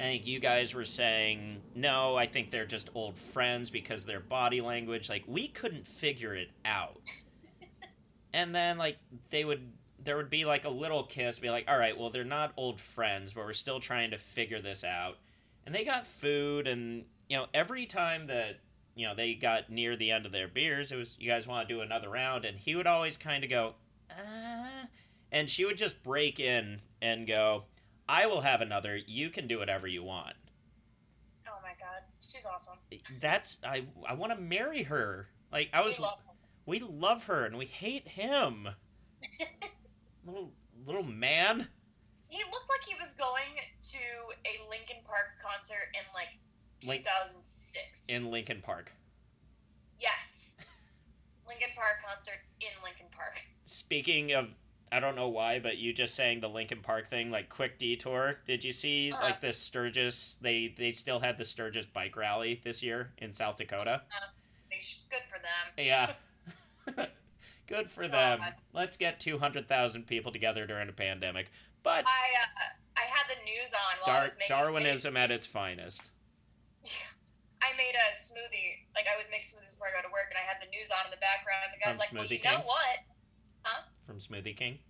[0.00, 4.20] I think you guys were saying no, I think they're just old friends because their
[4.20, 7.00] body language like we couldn't figure it out.
[8.34, 8.98] and then like
[9.30, 9.72] they would
[10.02, 12.80] there would be like a little kiss be like all right, well they're not old
[12.80, 15.18] friends, but we're still trying to figure this out.
[15.64, 18.58] And they got food and you know every time that
[18.94, 21.68] you know they got near the end of their beers it was you guys want
[21.68, 22.44] to do another round?
[22.44, 23.74] And he would always kind of go
[24.10, 24.86] uh,
[25.30, 27.64] and she would just break in and go
[28.08, 30.34] i will have another you can do whatever you want.
[31.48, 32.78] Oh my god, she's awesome.
[33.20, 35.28] that's i i want to marry her.
[35.50, 36.32] Like i was we love her.
[36.66, 38.68] we love her and we hate him.
[40.26, 40.52] Little
[40.86, 41.68] little man.
[42.28, 43.98] He looked like he was going to
[44.46, 46.28] a Linkin Park concert in like
[46.86, 48.08] Link- 2006.
[48.10, 48.92] in lincoln park
[49.98, 50.58] yes.
[51.48, 53.42] Linkin Park concert in Lincoln Park.
[53.64, 54.48] speaking of
[54.90, 58.36] I don't know why, but you just saying the Lincoln Park thing, like quick detour.
[58.46, 59.24] Did you see Uh-huh.
[59.24, 60.36] like the Sturgis?
[60.40, 64.02] They they still had the Sturgis bike rally this year in South Dakota.
[64.78, 65.86] Sh- good for them.
[65.86, 66.12] Yeah,
[67.66, 68.40] good for them.
[68.72, 71.50] Let's get two hundred thousand people together during a pandemic.
[71.82, 72.10] But I
[72.42, 72.62] uh,
[72.96, 76.10] I had the news on while I was making Darwinism at its finest.
[77.62, 78.90] I made a smoothie.
[78.98, 80.90] Like I was making smoothies before I go to work, and I had the news
[80.90, 81.70] on in the background.
[81.70, 82.66] And the guy's From like, "Well, Smoothie you know King?
[82.66, 82.98] what?
[84.02, 84.82] From Smoothie King.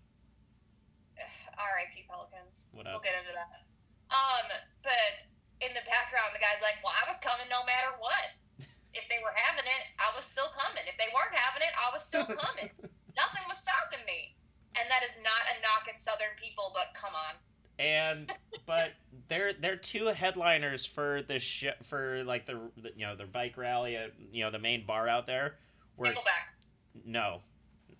[1.60, 2.08] R.I.P.
[2.08, 2.72] Pelicans.
[2.72, 3.68] What We'll get into that.
[4.08, 4.46] Um,
[4.80, 5.28] but
[5.60, 8.36] in the background, the guy's like, "Well, I was coming no matter what.
[8.92, 10.84] If they were having it, I was still coming.
[10.84, 12.68] If they weren't having it, I was still coming.
[13.22, 14.36] Nothing was stopping me."
[14.76, 17.36] And that is not a knock at Southern people, but come on.
[17.78, 18.30] And
[18.66, 18.92] but
[19.28, 23.56] they're they're two headliners for the sh- for like the, the you know the bike
[23.56, 25.56] rally at you know the main bar out there.
[25.96, 27.04] Where Nickelback.
[27.04, 27.40] no,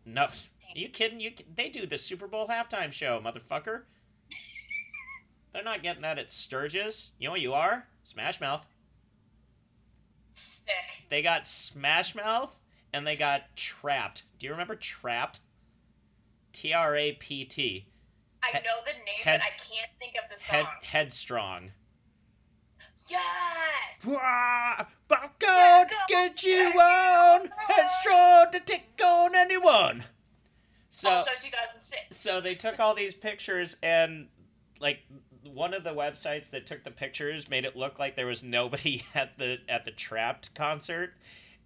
[0.05, 0.31] no, are
[0.75, 1.21] you kidding?
[1.21, 3.83] You they do the Super Bowl halftime show, motherfucker.
[5.53, 7.11] They're not getting that at Sturgis.
[7.19, 7.87] You know what you are?
[8.05, 8.67] Smash Mouth.
[10.33, 11.07] Sick.
[11.11, 12.59] They got Smash Mouth
[12.93, 14.23] and they got Trapt.
[14.39, 15.41] Do you remember Trapt?
[16.53, 17.87] T R A P T.
[18.45, 20.59] I know the name, head- but I can't think of the song.
[20.59, 21.73] Head Headstrong.
[23.09, 24.07] Yes.
[24.07, 30.05] Wah, out to get you on, headstrong to take on anyone.
[30.91, 32.17] So, also 2006.
[32.17, 34.29] so they took all these pictures and,
[34.81, 35.01] like,
[35.43, 39.03] one of the websites that took the pictures made it look like there was nobody
[39.15, 41.15] at the at the Trapt concert,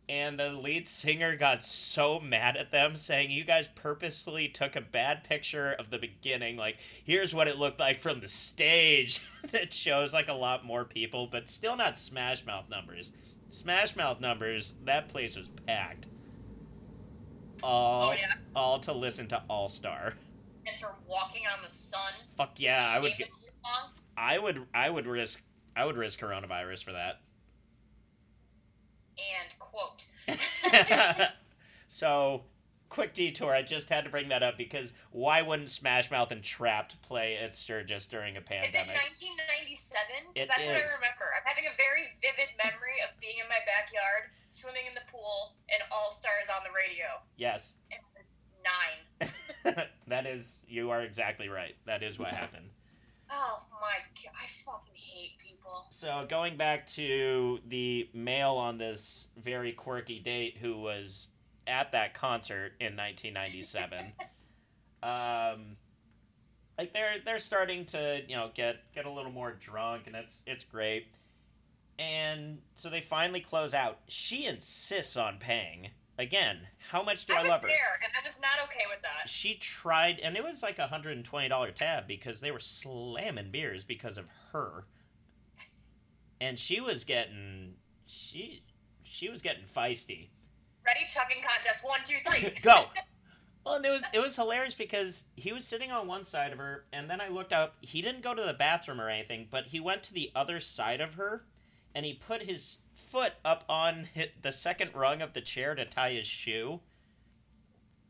[0.09, 4.81] and the lead singer got so mad at them, saying, "You guys purposely took a
[4.81, 6.57] bad picture of the beginning.
[6.57, 9.21] Like, here's what it looked like from the stage.
[9.51, 13.13] that shows like a lot more people, but still not Smash Mouth numbers.
[13.51, 14.75] Smash Mouth numbers.
[14.85, 16.09] That place was packed.
[17.63, 18.35] All, Oh yeah.
[18.55, 20.15] all to listen to All Star.
[20.67, 22.13] And for walking on the sun.
[22.37, 23.13] Fuck yeah, I would.
[24.17, 24.67] I would.
[24.75, 25.41] I would risk.
[25.77, 27.21] I would risk coronavirus for that.
[29.19, 30.07] And quote.
[31.89, 32.43] so,
[32.89, 33.53] quick detour.
[33.53, 37.37] I just had to bring that up because why wouldn't Smash Mouth and Trapt play
[37.37, 38.75] at Sturgis during a pandemic?
[38.75, 40.01] Is it 1997?
[40.35, 41.33] Because that's what I remember.
[41.33, 45.57] I'm having a very vivid memory of being in my backyard, swimming in the pool,
[45.73, 47.07] and All Stars on the radio.
[47.37, 48.01] Yes, And
[48.67, 49.77] nine.
[50.09, 50.63] that is.
[50.69, 51.77] You are exactly right.
[51.87, 52.71] That is what happened.
[53.29, 55.33] Oh my god, I fucking hate
[55.67, 55.87] people.
[55.91, 61.29] So going back to the male on this very quirky date who was
[61.67, 64.13] at that concert in 1997,
[65.03, 65.77] um,
[66.79, 70.43] like they're they're starting to you know get get a little more drunk and it's
[70.47, 71.07] it's great,
[71.99, 73.99] and so they finally close out.
[74.09, 76.59] She insists on paying again.
[76.91, 77.69] How much do I I, was love her?
[77.69, 79.29] there, and I'm just not okay with that.
[79.29, 82.61] She tried, and it was like a hundred and twenty dollar tab because they were
[82.61, 84.85] slamming beers because of her,
[86.41, 87.75] and she was getting
[88.07, 88.63] she
[89.03, 90.29] she was getting feisty.
[90.87, 91.07] Ready?
[91.09, 91.87] Chugging contest.
[91.87, 92.51] One, two, three.
[92.63, 92.87] Go.
[93.65, 96.59] Well, and it was it was hilarious because he was sitting on one side of
[96.59, 97.75] her, and then I looked up.
[97.81, 101.01] He didn't go to the bathroom or anything, but he went to the other side
[101.01, 101.43] of her,
[101.93, 104.09] and he put his foot up on
[104.41, 106.79] the second rung of the chair to tie his shoe.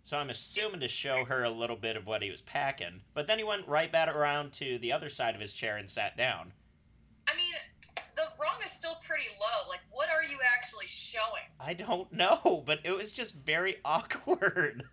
[0.03, 3.01] So I'm assuming to show her a little bit of what he was packing.
[3.15, 5.89] But then he went right back around to the other side of his chair and
[5.89, 6.53] sat down.
[8.17, 9.69] The rung is still pretty low.
[9.69, 11.43] Like, what are you actually showing?
[11.61, 14.85] I don't know, but it was just very awkward.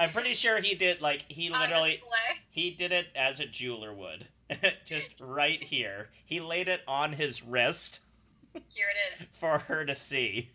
[0.00, 2.02] I'm pretty sure he did like he literally
[2.50, 4.26] he did it as a jeweler would.
[4.84, 6.08] just right here.
[6.24, 8.00] He laid it on his wrist
[8.54, 9.28] Here it is.
[9.28, 10.50] for her to see.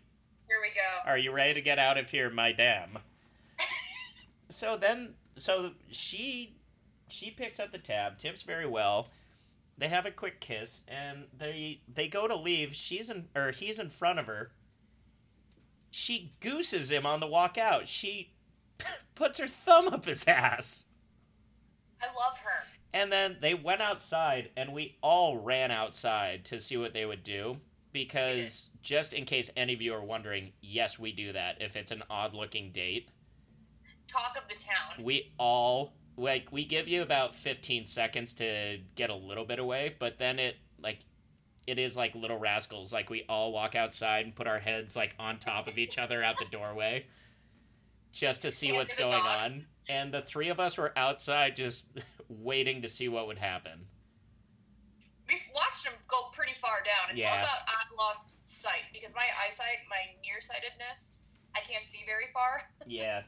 [0.48, 1.10] Here we go.
[1.10, 2.98] Are you ready to get out of here, my dam?
[4.50, 6.54] so then, so she
[7.08, 9.08] she picks up the tab, tips very well.
[9.78, 12.74] They have a quick kiss, and they they go to leave.
[12.74, 14.50] She's in or he's in front of her.
[15.90, 17.86] She gooses him on the walk out.
[17.88, 18.32] She
[19.14, 20.86] puts her thumb up his ass.
[22.02, 22.64] I love her.
[22.92, 27.22] And then they went outside, and we all ran outside to see what they would
[27.22, 27.58] do.
[27.92, 31.90] Because, just in case any of you are wondering, yes, we do that if it's
[31.90, 33.08] an odd looking date.
[34.06, 35.04] Talk of the town.
[35.04, 39.94] We all, like, we give you about 15 seconds to get a little bit away,
[39.98, 40.98] but then it, like,
[41.66, 42.92] it is like little rascals.
[42.92, 46.22] Like, we all walk outside and put our heads, like, on top of each other
[46.22, 47.06] out the doorway
[48.12, 49.66] just to see what's going on.
[49.88, 51.84] And the three of us were outside just
[52.28, 53.86] waiting to see what would happen.
[55.28, 57.14] We've watched them go pretty far down.
[57.14, 62.26] It's all about I lost sight because my eyesight, my nearsightedness, I can't see very
[62.32, 62.62] far.
[62.86, 63.22] Yeah,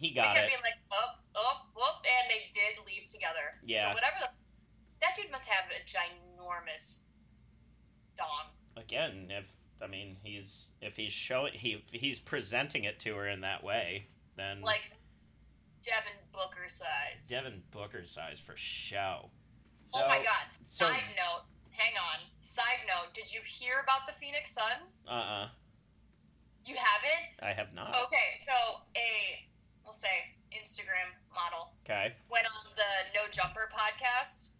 [0.00, 0.50] he They got kept it.
[0.50, 3.54] being like, oh, oh, oh, and they did leave together.
[3.64, 3.88] Yeah.
[3.88, 4.28] So whatever the,
[5.02, 7.06] that dude must have a ginormous
[8.16, 8.50] dong.
[8.76, 13.42] Again, if I mean he's if he's showing he he's presenting it to her in
[13.42, 14.92] that way, then Like
[15.82, 17.28] Devin Booker size.
[17.28, 19.30] Devin Booker size for show.
[19.82, 20.46] So, oh my god.
[20.66, 21.44] so- Side note.
[21.70, 22.20] Hang on.
[22.40, 23.14] Side note.
[23.14, 25.04] Did you hear about the Phoenix Suns?
[25.08, 25.48] Uh uh
[26.64, 27.42] You haven't?
[27.42, 27.90] I have not.
[28.06, 28.52] Okay, so
[28.96, 29.46] a
[29.84, 32.14] we'll say Instagram model Okay.
[32.30, 34.50] went on the No Jumper podcast,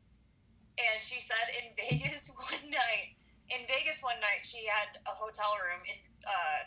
[0.79, 3.17] and she said in Vegas one night,
[3.51, 6.61] in Vegas one night, she had a hotel room in uh,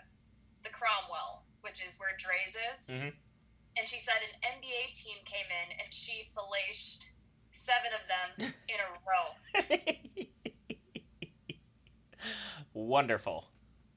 [0.63, 3.13] the Cromwell, which is where Drai's is, Mhm.
[3.77, 7.09] and she said an NBA team came in and she filleted
[7.51, 9.35] seven of them in a row.
[12.73, 13.45] Wonderful.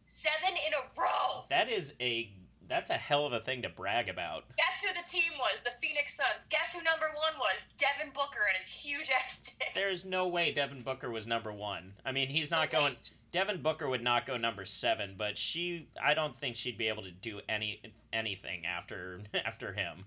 [0.07, 1.45] Seven in a row.
[1.51, 2.33] That is a
[2.69, 4.45] that's a hell of a thing to brag about.
[4.57, 5.61] Guess who the team was?
[5.61, 6.45] The Phoenix Suns.
[6.51, 7.73] Guess who number one was?
[7.77, 9.69] Devin Booker and his huge ass dick.
[9.75, 11.93] There's no way Devin Booker was number one.
[12.05, 12.95] I mean, he's not going.
[13.33, 17.03] Devin Booker would not go number seven, but she, I don't think she'd be able
[17.03, 17.81] to do any
[18.13, 20.05] anything after after him.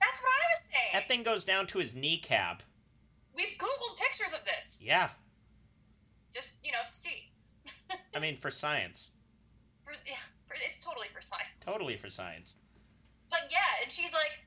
[0.00, 0.90] That's what I was saying.
[0.94, 2.62] That thing goes down to his kneecap.
[3.34, 4.82] We've Googled pictures of this.
[4.84, 5.10] Yeah,
[6.34, 7.30] Just, you know, see.
[8.16, 9.10] I mean for science,
[9.88, 11.64] For, yeah, for, it's totally for science.
[11.64, 12.56] totally for science.
[13.30, 14.44] But yeah, and she's like,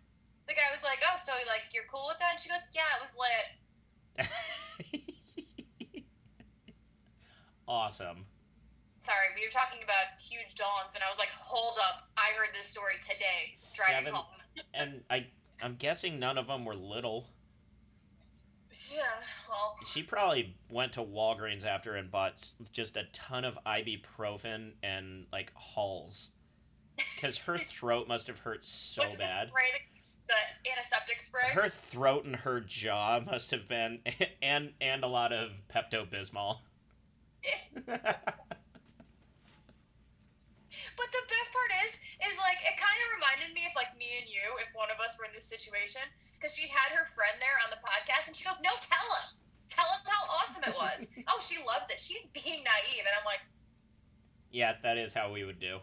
[0.47, 2.37] the guy was like, oh, so like you're cool with that?
[2.37, 5.01] And she goes, yeah, it was lit.
[7.67, 8.25] awesome.
[8.99, 12.53] Sorry, we were talking about huge dongs, and I was like, hold up, I heard
[12.53, 14.25] this story today driving Seven- home.
[14.75, 15.25] And I,
[15.63, 17.25] I'm guessing none of them were little.
[18.93, 19.01] Yeah,
[19.49, 25.25] well, She probably went to Walgreens after and bought just a ton of ibuprofen and
[25.31, 26.31] like Halls,
[27.15, 29.47] because her throat must have hurt so what's bad.
[29.47, 31.49] The, spray, the, the antiseptic spray.
[31.53, 33.99] Her throat and her jaw must have been,
[34.41, 36.59] and and a lot of Pepto Bismol.
[40.95, 41.99] But the best part is,
[42.31, 45.03] is like it kind of reminded me of like me and you if one of
[45.03, 46.01] us were in this situation
[46.41, 49.37] because she had her friend there on the podcast and she goes, "No, tell him,
[49.69, 51.99] tell him how awesome it was." oh, she loves it.
[52.01, 53.41] She's being naive, and I'm like,
[54.49, 55.77] yeah, that is how we would do.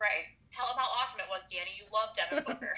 [0.00, 0.26] right?
[0.50, 1.70] Tell him how awesome it was, Danny.
[1.78, 2.74] You love Devin Booker.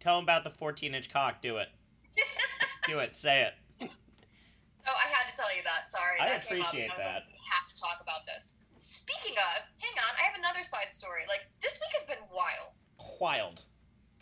[0.00, 1.40] Tell him about the 14 inch cock.
[1.40, 1.68] Do it.
[2.86, 3.14] Do it.
[3.14, 3.54] Say it.
[3.80, 5.90] so I had to tell you that.
[5.90, 7.14] Sorry, I that came up, and appreciate I was that.
[7.14, 8.58] Like, we have to talk about this.
[8.80, 11.22] Speaking of, hang on, I have another side story.
[11.28, 12.82] Like this week has been wild.
[13.20, 13.62] Wild.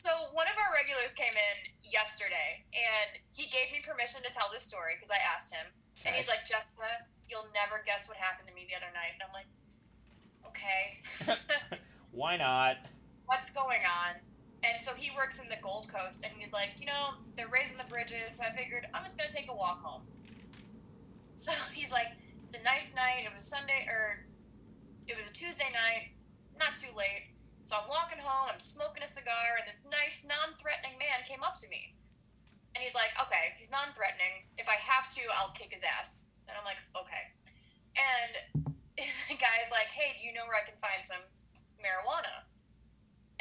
[0.00, 4.48] So one of our regulars came in yesterday, and he gave me permission to tell
[4.48, 5.68] this story because I asked him,
[6.08, 6.88] and he's like, "Jessica,
[7.28, 9.50] you'll never guess what happened to me the other night." And I'm like,
[10.48, 10.84] "Okay,
[12.16, 12.80] Why not?
[13.28, 14.24] what's going on?"
[14.64, 17.76] And so he works in the Gold Coast, and he's like, "You know, they're raising
[17.76, 20.08] the bridges, so I figured I'm just gonna take a walk home."
[21.36, 22.08] So he's like,
[22.44, 23.24] "It's a nice night.
[23.24, 24.28] It was Sunday, or
[25.08, 26.08] it was a Tuesday night,
[26.56, 27.24] not too late."
[27.62, 31.44] So I'm walking home, I'm smoking a cigar, and this nice, non threatening man came
[31.44, 31.94] up to me.
[32.74, 34.48] And he's like, okay, he's non threatening.
[34.56, 36.30] If I have to, I'll kick his ass.
[36.48, 37.24] And I'm like, okay.
[37.94, 38.64] And
[39.30, 41.22] the guy's like, hey, do you know where I can find some
[41.78, 42.46] marijuana?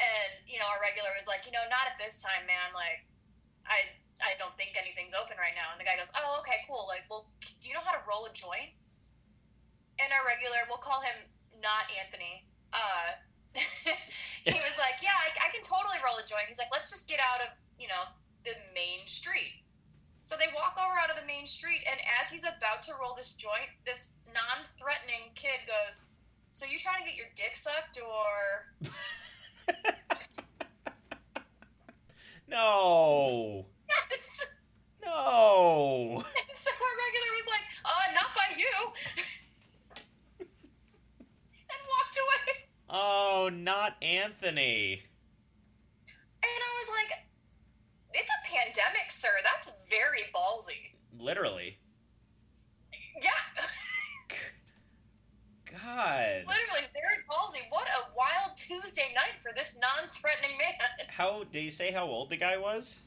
[0.00, 2.72] And, you know, our regular was like, you know, not at this time, man.
[2.72, 3.04] Like,
[3.68, 3.88] I
[4.20, 5.72] I don't think anything's open right now.
[5.72, 6.84] And the guy goes, oh, okay, cool.
[6.84, 8.76] Like, well, do you know how to roll a joint?
[10.00, 11.28] and our regular, we'll call him
[11.60, 12.48] not Anthony.
[12.72, 13.20] Uh,
[14.44, 17.08] he was like, "Yeah, I, I can totally roll a joint." He's like, "Let's just
[17.08, 18.06] get out of you know
[18.44, 19.64] the main street."
[20.22, 23.14] So they walk over out of the main street, and as he's about to roll
[23.16, 26.12] this joint, this non-threatening kid goes,
[26.52, 28.66] "So you trying to get your dick sucked, or?"
[32.48, 33.66] no.
[33.88, 34.54] Yes.
[35.04, 36.22] No.
[36.50, 38.92] And so our regular was like, "Uh, not by you,"
[40.38, 42.59] and walked away.
[42.92, 45.02] Oh, not Anthony.
[46.42, 47.18] And I was like,
[48.14, 49.28] "It's a pandemic, sir.
[49.44, 51.78] That's very ballsy." Literally.
[53.22, 53.30] Yeah.
[55.70, 56.44] God.
[56.48, 57.60] Literally, very ballsy.
[57.70, 61.06] What a wild Tuesday night for this non-threatening man.
[61.08, 62.98] How did you say how old the guy was?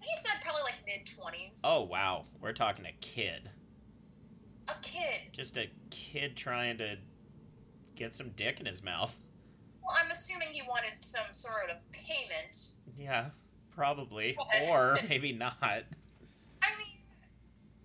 [0.00, 1.62] He said probably like mid twenties.
[1.64, 3.50] Oh wow, we're talking a kid.
[4.68, 5.32] A kid.
[5.32, 6.96] Just a kid trying to
[7.96, 9.18] get some dick in his mouth.
[9.82, 12.70] Well, I'm assuming he wanted some sort of payment.
[12.96, 13.26] Yeah,
[13.74, 14.36] probably.
[14.68, 15.56] Or maybe not.
[15.60, 16.98] I mean,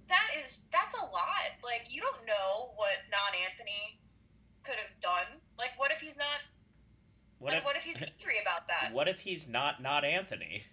[0.08, 1.52] that is that's a lot.
[1.64, 4.00] Like you don't know what non-Anthony
[4.64, 5.40] could have done.
[5.58, 6.28] Like, what if he's not?
[7.40, 8.90] What like, if what if he's angry about that?
[8.94, 10.64] what if he's not not Anthony?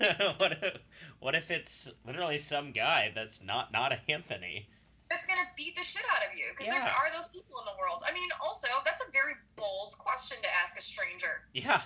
[0.36, 0.78] what if
[1.20, 4.68] what if it's literally some guy that's not not Anthony?
[5.12, 7.78] That's gonna beat the shit out of you because there are those people in the
[7.78, 8.02] world.
[8.08, 11.42] I mean, also that's a very bold question to ask a stranger.
[11.52, 11.82] Yeah.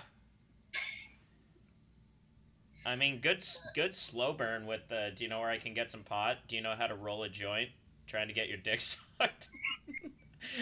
[2.85, 3.43] I mean, good
[3.75, 5.11] good slow burn with the.
[5.13, 6.37] Do you know where I can get some pot?
[6.47, 7.67] Do you know how to roll a joint?
[8.07, 8.79] Trying to get your dick
[9.19, 9.49] sucked.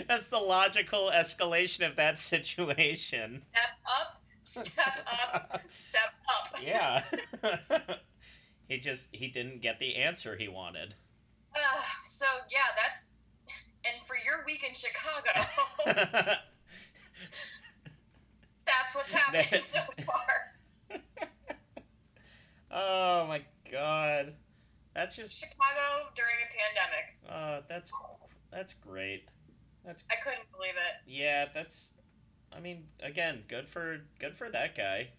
[0.07, 3.43] That's the logical escalation of that situation.
[3.53, 6.61] Step up, step up, step up.
[6.63, 7.03] Yeah.
[8.67, 10.95] he just he didn't get the answer he wanted.
[11.55, 13.09] Uh, so yeah, that's
[13.85, 15.29] and for your week in Chicago,
[18.65, 20.99] that's what's happening That- so far.
[22.71, 23.41] oh my
[23.71, 24.33] god.
[24.93, 27.15] That's just Chicago during a pandemic.
[27.29, 27.91] uh that's
[28.51, 29.25] that's great.
[29.85, 30.95] That's I couldn't believe it.
[31.11, 31.93] Yeah, that's.
[32.55, 35.09] I mean, again, good for good for that guy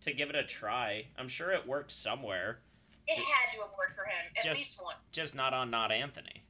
[0.00, 1.06] to give it a try.
[1.18, 2.60] I'm sure it works somewhere,
[3.08, 4.96] It Ju- had to have worked for him at just- least one.
[5.10, 6.42] just not on not Anthony.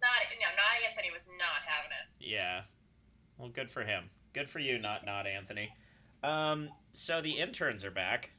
[0.00, 2.12] Not no, not Anthony was not having it.
[2.20, 2.62] Yeah.
[3.38, 4.10] Well, good for him.
[4.32, 5.72] Good for you, not not Anthony.
[6.22, 8.30] Um, so the interns are back.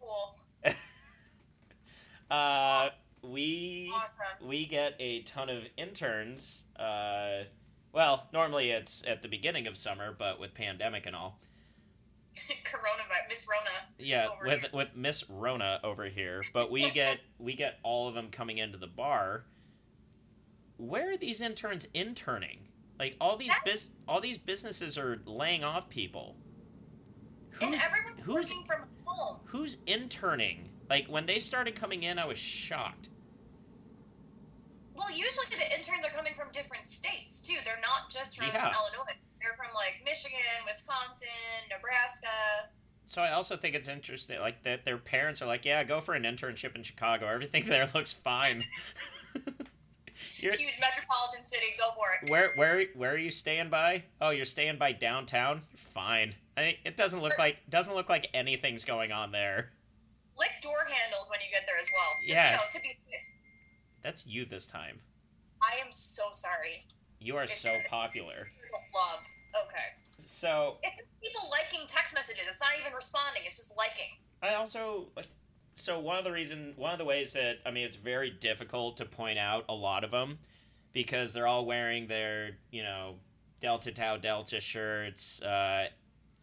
[0.00, 0.38] Cool,
[2.30, 2.90] Uh,
[3.22, 4.46] we awesome.
[4.48, 6.64] we get a ton of interns.
[6.76, 7.44] Uh,
[7.92, 11.38] well, normally it's at the beginning of summer, but with pandemic and all.
[12.64, 13.70] Coronavirus, Miss Rona.
[13.98, 14.70] Yeah, with here.
[14.72, 18.78] with Miss Rona over here, but we get we get all of them coming into
[18.78, 19.44] the bar.
[20.76, 22.58] Where are these interns interning?
[22.98, 26.36] Like all these That's- bus- all these businesses are laying off people.
[27.60, 29.36] And Who's everyone's who's working from home.
[29.44, 30.68] who's interning?
[30.90, 33.08] Like when they started coming in, I was shocked.
[34.96, 37.56] Well, usually the interns are coming from different states too.
[37.64, 38.72] They're not just from Yeah.
[38.72, 39.12] Illinois.
[39.44, 41.28] They're from like Michigan, Wisconsin,
[41.70, 42.28] Nebraska.
[43.04, 46.14] So I also think it's interesting, like that their parents are like, "Yeah, go for
[46.14, 47.26] an internship in Chicago.
[47.26, 48.64] Everything there looks fine."
[50.36, 51.66] You're, Huge metropolitan city.
[51.78, 52.30] Go for it.
[52.30, 54.04] Where where where are you staying by?
[54.20, 55.60] Oh, you're staying by downtown.
[55.76, 56.34] Fine.
[56.56, 59.70] I, it doesn't look like doesn't look like anything's going on there.
[60.38, 62.08] Lick door handles when you get there as well.
[62.26, 62.50] Just, Yeah.
[62.52, 63.32] You know, to be safe.
[64.02, 64.98] That's you this time.
[65.62, 66.80] I am so sorry.
[67.20, 68.46] You are It's- so popular.
[68.94, 69.26] Love.
[69.66, 69.84] Okay.
[70.18, 72.46] So It's people liking text messages.
[72.48, 73.42] It's not even responding.
[73.44, 74.10] It's just liking.
[74.42, 75.26] I also like.
[75.76, 78.96] So one of the reason, one of the ways that I mean, it's very difficult
[78.98, 80.38] to point out a lot of them
[80.92, 83.16] because they're all wearing their you know
[83.60, 85.88] Delta Tau Delta shirts, uh,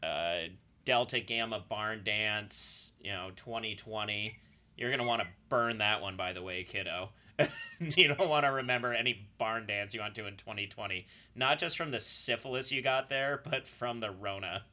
[0.03, 0.37] uh,
[0.85, 4.37] Delta Gamma Barn Dance, you know, 2020.
[4.77, 7.09] You're gonna want to burn that one, by the way, kiddo.
[7.79, 11.05] you don't want to remember any barn dance you went to in 2020.
[11.35, 14.63] Not just from the syphilis you got there, but from the Rona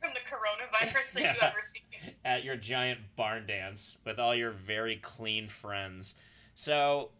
[0.00, 2.16] From the coronavirus that you ever received.
[2.24, 6.14] at your giant barn dance with all your very clean friends.
[6.54, 7.10] So,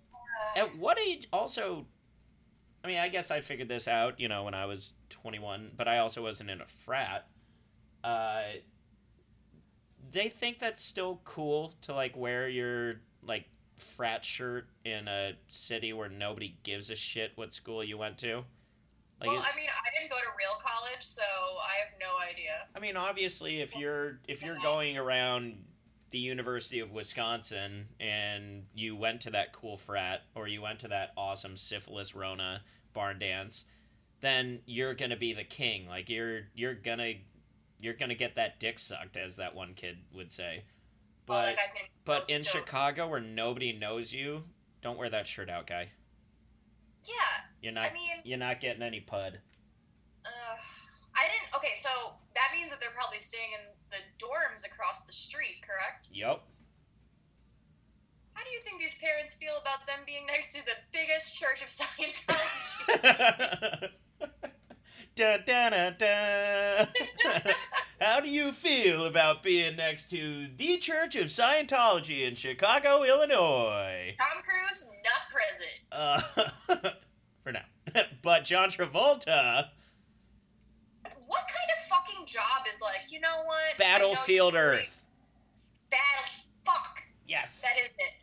[0.57, 1.29] Uh, at what age?
[1.33, 1.87] Also,
[2.85, 5.87] I mean, I guess I figured this out, you know, when I was 21, but
[5.87, 7.29] I also wasn't in a frat.
[8.03, 8.43] Uh,
[10.11, 13.47] they think that's still cool to like wear your like
[13.83, 18.45] frat shirt in a city where nobody gives a shit what school you went to.
[19.21, 22.67] Like, well, I mean, I didn't go to real college, so I have no idea.
[22.75, 25.63] I mean, obviously, if you're if you're going around
[26.11, 30.89] the University of Wisconsin and you went to that cool frat or you went to
[30.89, 32.63] that awesome syphilis Rona
[32.93, 33.65] barn dance,
[34.21, 35.89] then you're gonna be the king.
[35.89, 37.15] Like you're you're gonna
[37.81, 40.65] you're gonna get that dick sucked, as that one kid would say.
[41.27, 41.73] But guy's
[42.07, 42.69] but so in stoked.
[42.69, 44.45] Chicago where nobody knows you,
[44.83, 45.89] don't wear that shirt out, guy.
[47.09, 47.15] Yeah,
[47.61, 49.41] You're not I mean, you're not getting any pud.
[50.25, 50.29] uh,
[51.17, 51.57] I didn't.
[51.57, 51.89] Okay, so
[52.35, 56.09] that means that they're probably staying in the dorms across the street, correct?
[56.13, 56.47] Yup.
[58.35, 61.61] How do you think these parents feel about them being next to the biggest church
[61.63, 63.91] of Scientology?
[65.15, 66.87] da, da, da, da.
[68.01, 74.17] How do you feel about being next to the Church of Scientology in Chicago, Illinois?
[74.19, 76.51] Tom Cruise, not present.
[76.69, 76.91] Uh,
[77.45, 77.63] for now.
[78.23, 79.69] but John Travolta,
[81.03, 83.59] what kind of fucking job is like, you know what?
[83.59, 85.05] I know Battlefield Earth.
[85.91, 86.35] Battle.
[86.65, 87.03] Fuck.
[87.27, 87.63] Yes.
[87.63, 88.15] That is it.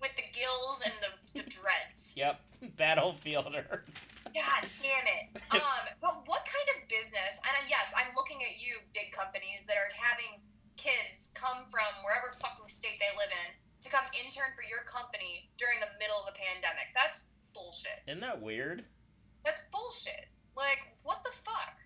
[0.00, 2.14] With the gills and the, the dreads.
[2.16, 2.40] Yep.
[2.76, 4.13] Battlefield Earth.
[4.34, 5.30] God damn it.
[5.54, 7.38] Um, but what kind of business?
[7.46, 10.42] And yes, I'm looking at you, big companies that are having
[10.76, 15.46] kids come from wherever fucking state they live in to come intern for your company
[15.56, 16.90] during the middle of a pandemic.
[16.90, 18.02] That's bullshit.
[18.10, 18.82] Isn't that weird?
[19.44, 20.26] That's bullshit.
[20.56, 21.78] Like, what the fuck?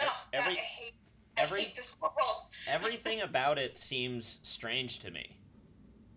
[0.00, 0.94] Ugh, Every- God, I hate,
[1.36, 2.38] I every- hate this world.
[2.68, 5.36] Everything about it seems strange to me.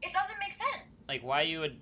[0.04, 1.08] It doesn't make sense.
[1.10, 1.80] like why you would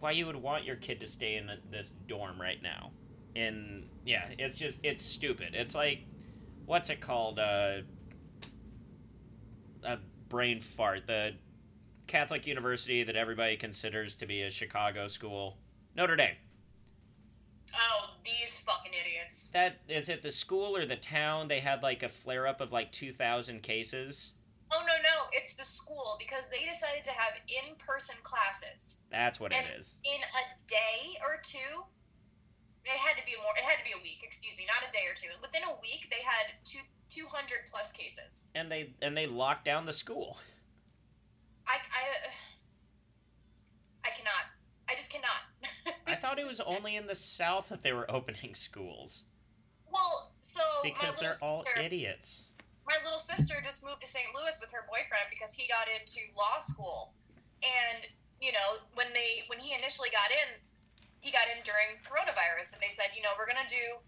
[0.00, 2.90] why you would want your kid to stay in this dorm right now.
[3.36, 5.54] And yeah it's just it's stupid.
[5.54, 6.00] It's like
[6.66, 7.78] what's it called uh
[9.84, 11.06] a brain fart.
[11.06, 11.34] The
[12.06, 15.58] catholic university that everybody considers to be a chicago school.
[15.94, 16.36] Notre dame.
[17.74, 19.50] Oh, these fucking idiots.
[19.50, 21.48] that is it the school or the town?
[21.48, 24.32] They had like a flare up of like 2000 cases
[24.70, 25.16] Oh, no, no.
[25.32, 29.04] It's the school because they decided to have in person classes.
[29.10, 31.84] that's what And- it is in a day or two
[32.84, 34.92] it had to be more it had to be a week excuse me not a
[34.92, 36.78] day or two within a week they had two
[37.10, 40.38] 200 plus cases and they and they locked down the school
[41.66, 42.28] i i
[44.06, 44.44] i cannot
[44.88, 48.54] i just cannot i thought it was only in the south that they were opening
[48.54, 49.24] schools
[49.92, 52.44] well so because my they're all sister idiots.
[52.88, 56.24] My little sister just moved to st louis with her boyfriend because he got into
[56.32, 57.12] law school.
[57.60, 58.08] And
[58.40, 60.56] you know when they when he initially got in
[61.20, 64.00] he got in during coronavirus and they said you know we're gonna do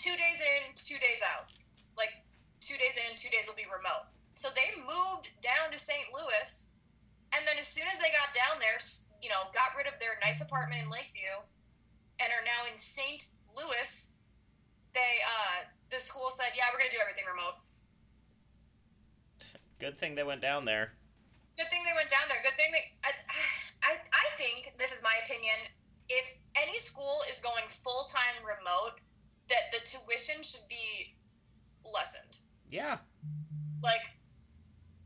[0.00, 1.52] two days in two days out.
[1.94, 2.24] Like
[2.64, 4.08] two days in two days will be remote.
[4.32, 6.80] So they moved down to st louis
[7.36, 8.80] and then as soon as they got down there
[9.20, 11.40] you know got rid of their nice apartment in lakeview
[12.20, 14.16] and are now in st louis
[14.94, 17.60] they uh the school said yeah we're gonna do everything remote
[19.82, 20.92] Good thing they went down there.
[21.58, 22.38] Good thing they went down there.
[22.44, 22.94] Good thing they.
[23.04, 23.10] I,
[23.82, 25.56] I, I think this is my opinion.
[26.08, 26.24] If
[26.56, 29.00] any school is going full time remote,
[29.48, 31.16] that the tuition should be
[31.92, 32.36] lessened.
[32.70, 32.98] Yeah,
[33.82, 34.00] Like,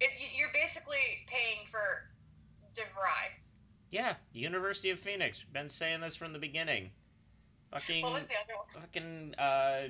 [0.00, 2.10] if you- you're basically paying for
[2.74, 3.40] DeVry.
[3.90, 4.14] yeah.
[4.32, 5.42] University of Phoenix.
[5.42, 6.90] Been saying this from the beginning.
[7.72, 8.82] Fucking, What was the other one?
[8.82, 9.34] fucking.
[9.38, 9.88] Uh,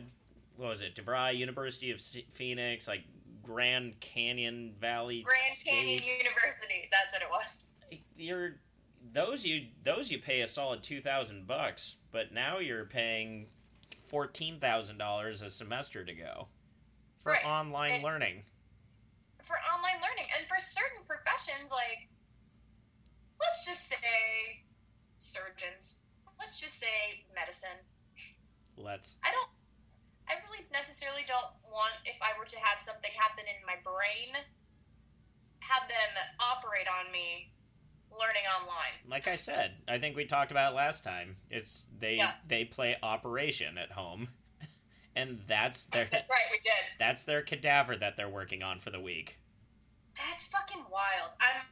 [0.57, 0.95] what was it?
[0.95, 3.03] DeVry, University of Phoenix, like
[3.47, 5.23] Grand Canyon Valley.
[5.23, 6.89] Grand Canyon University.
[6.91, 7.71] That's what it was.
[8.17, 8.57] You're
[9.13, 13.47] those you those you pay a solid two thousand bucks, but now you're paying
[14.07, 16.49] fourteen thousand dollars a semester to go
[17.23, 17.45] for Right.
[17.45, 18.43] online And- learning.
[19.43, 20.29] For online learning.
[20.37, 22.09] And for certain professions, like,
[23.41, 24.65] let's just say
[25.19, 26.03] surgeons.
[26.41, 27.79] Let's just say medicine.
[28.77, 29.15] Let's.
[29.25, 29.49] I don't.
[30.29, 34.35] I really necessarily don't want if I were to have something happen in my brain,
[35.61, 37.53] have them operate on me,
[38.11, 38.95] learning online.
[39.09, 41.37] like I said, I think we talked about it last time.
[41.51, 42.35] It's they Yeah.
[42.47, 44.29] they play Operation at home,
[45.17, 46.73] and that's their That's right, we did.
[46.99, 49.39] that's their cadaver that they're working on for the week.
[50.17, 51.33] That's fucking wild.
[51.41, 51.63] I'm.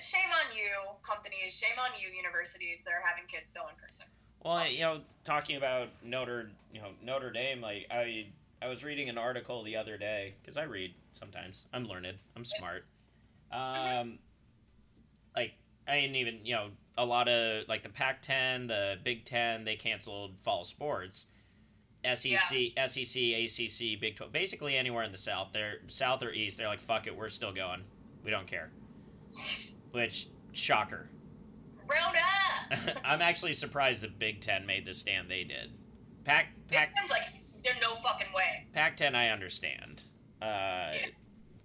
[0.00, 1.56] Shame on you, companies.
[1.56, 4.06] Shame on you, universities that are having kids go in person.
[4.44, 8.26] Well, you know, talking about Notre you know Notre Dame, like I
[8.60, 11.66] I was reading an article the other day because I read sometimes.
[11.72, 12.18] I'm learned.
[12.36, 12.84] I'm smart.
[13.52, 14.18] Um,
[15.36, 15.54] like
[15.86, 19.76] I didn't even you know a lot of like the Pac-10, the Big Ten, they
[19.76, 21.26] canceled fall sports.
[22.04, 26.68] SEC, SEC, ACC, Big Twelve, basically anywhere in the South, they're South or East, they're
[26.68, 27.82] like fuck it, we're still going,
[28.24, 28.70] we don't care.
[29.90, 31.08] Which shocker.
[31.96, 32.96] Up.
[33.04, 35.72] I'm actually surprised the Big Ten made the stand they did.
[36.24, 37.22] Pac Big Pac Ten's like,
[37.64, 38.66] there's no fucking way.
[38.72, 40.02] Pac-10, I understand,
[40.40, 40.44] uh,
[40.94, 41.06] Yeah.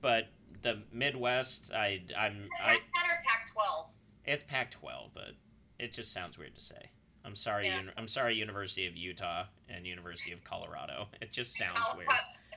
[0.01, 0.29] but
[0.61, 2.79] the Midwest, I I'm I, Pac 10
[3.11, 3.93] or Pac 12?
[4.25, 5.31] it's Pac-12, but
[5.79, 6.89] it just sounds weird to say.
[7.25, 7.67] I'm sorry.
[7.67, 7.81] Yeah.
[7.97, 11.07] I'm sorry, University of Utah and University of Colorado.
[11.21, 12.09] It just sounds weird.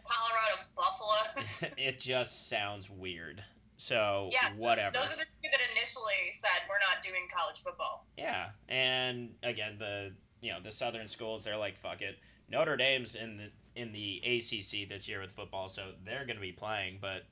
[0.05, 1.64] Colorado Buffaloes.
[1.79, 3.43] it just sounds weird.
[3.77, 4.93] So yeah, those- whatever.
[4.93, 8.07] Those are the two that initially said we're not doing college football.
[8.16, 12.18] Yeah, and again, the you know the Southern schools, they're like, fuck it.
[12.49, 13.51] Notre Dame's in the
[13.81, 16.99] in the ACC this year with football, so they're going to be playing.
[17.01, 17.24] But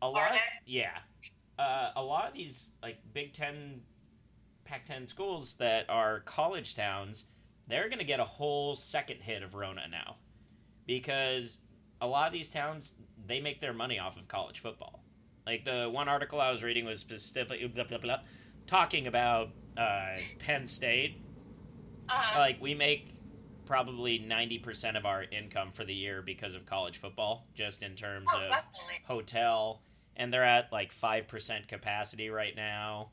[0.00, 0.98] a lot, yeah,
[1.58, 3.80] uh, a lot of these like Big Ten,
[4.64, 7.24] Pac-10 schools that are college towns,
[7.68, 10.16] they're going to get a whole second hit of Rona now,
[10.86, 11.58] because
[12.00, 12.94] a lot of these towns
[13.26, 15.02] they make their money off of college football.
[15.46, 18.18] Like the one article I was reading was specifically blah, blah, blah,
[18.66, 21.22] talking about uh, Penn State.
[22.08, 22.38] Uh-huh.
[22.40, 23.14] Like we make
[23.64, 27.94] probably ninety percent of our income for the year because of college football, just in
[27.94, 29.02] terms oh, of definitely.
[29.04, 29.82] hotel,
[30.16, 33.10] and they're at like five percent capacity right now.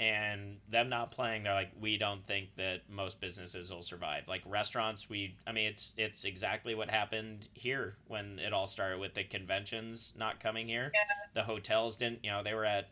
[0.00, 4.28] And them not playing, they're like, we don't think that most businesses will survive.
[4.28, 8.98] Like restaurants, we, I mean, it's it's exactly what happened here when it all started
[8.98, 10.90] with the conventions not coming here.
[10.94, 11.00] Yeah.
[11.34, 12.88] The hotels didn't, you know, they were at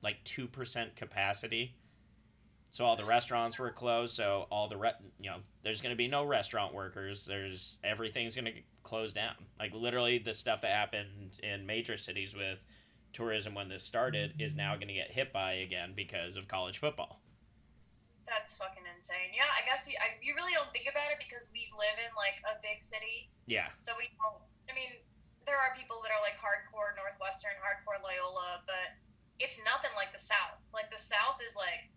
[0.00, 1.74] like two percent capacity,
[2.70, 4.14] so all the restaurants were closed.
[4.14, 7.24] So all the, re- you know, there's going to be no restaurant workers.
[7.24, 9.34] There's everything's going to close down.
[9.58, 12.60] Like literally, the stuff that happened in major cities with
[13.14, 14.58] tourism when this started is mm-hmm.
[14.58, 17.20] now going to get hit by again because of college football.
[18.26, 19.32] That's fucking insane.
[19.36, 22.08] Yeah, I guess you, I, you really don't think about it because we live in
[22.16, 24.40] like a big city, Yeah, so we don't.
[24.68, 24.96] I mean,
[25.44, 28.96] there are people that are like hardcore Northwestern, hardcore Loyola, but
[29.38, 30.56] it's nothing like the South.
[30.72, 31.92] Like the South is like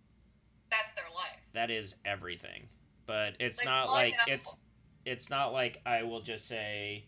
[0.69, 1.39] that's their life.
[1.53, 2.67] that is everything.
[3.05, 4.57] But it's Like, not like it's
[5.05, 7.05] it's not like I will just say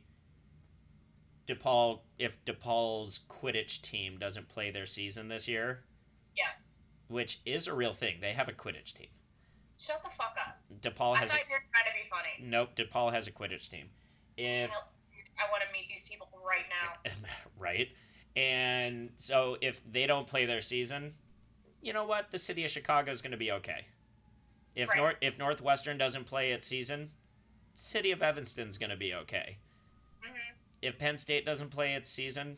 [1.49, 5.83] DePaul if DePaul's Quidditch team doesn't play their season this year.
[6.37, 6.45] Yeah.
[7.07, 8.17] Which is a real thing.
[8.21, 9.07] They have a Quidditch team.
[9.79, 10.59] Shut the fuck up.
[10.81, 12.49] DePaul I has thought a, you were trying to be funny.
[12.49, 12.75] nope.
[12.75, 13.89] DePaul has a Quidditch team.
[14.37, 14.91] If Hell,
[15.39, 17.11] I want to meet these people right now.
[17.57, 17.87] right,
[18.35, 21.13] and so if they don't play their season,
[21.81, 22.31] you know what?
[22.31, 23.87] The city of Chicago is going to be okay.
[24.75, 24.97] If Right.
[24.97, 27.11] North if Northwestern doesn't play its season,
[27.75, 29.57] city of Evanston's going to be okay.
[30.23, 30.37] hmm
[30.81, 32.57] If Penn State doesn't play its season,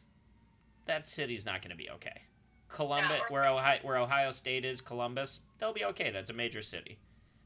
[0.86, 2.22] that city's not going to be okay.
[2.70, 6.10] Columbus, or- where Ohio, where Ohio State is, Columbus, they'll be okay.
[6.12, 7.00] That's a major city.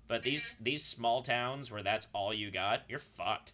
[0.07, 0.30] But mm-hmm.
[0.32, 3.53] these these small towns where that's all you got, you're fucked.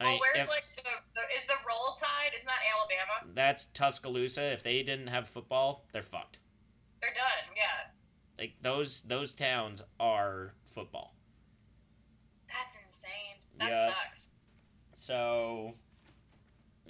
[0.00, 0.82] I Well, mean, where's if- like the,
[1.14, 2.32] the is the roll tide?
[2.36, 3.32] Isn't that Alabama?
[3.34, 4.52] that's Tuscaloosa.
[4.52, 6.38] If they didn't have football, they're fucked.
[7.00, 7.54] They're done.
[7.56, 7.90] Yeah,
[8.38, 11.14] Like those those towns are football.
[12.48, 13.36] that's insane.
[13.58, 13.88] That Yeah.
[13.88, 14.30] sucks.
[14.94, 15.74] So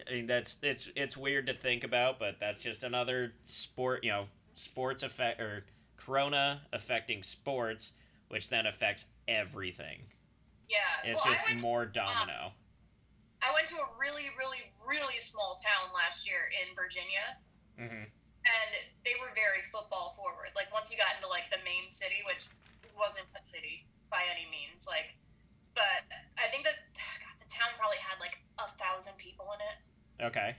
[0.09, 4.11] I mean that's it's it's weird to think about, but that's just another sport, you
[4.11, 5.64] know, sports affect or
[5.96, 7.92] corona affecting sports,
[8.28, 10.01] which then affects everything.
[10.68, 11.11] Yeah.
[11.11, 12.53] It's well, just more domino.
[13.40, 17.38] I went to a really, really, really small town last year in Virginia,
[17.78, 18.05] hmm
[18.49, 18.70] and
[19.05, 20.53] they were very football forward.
[20.57, 22.49] Like once you got into like the main city, which
[22.96, 25.14] wasn't a city by any means, like,
[25.76, 26.09] but
[26.40, 26.80] I think that
[27.22, 29.78] God, the town probably had like a thousand people in it.
[30.21, 30.57] Okay.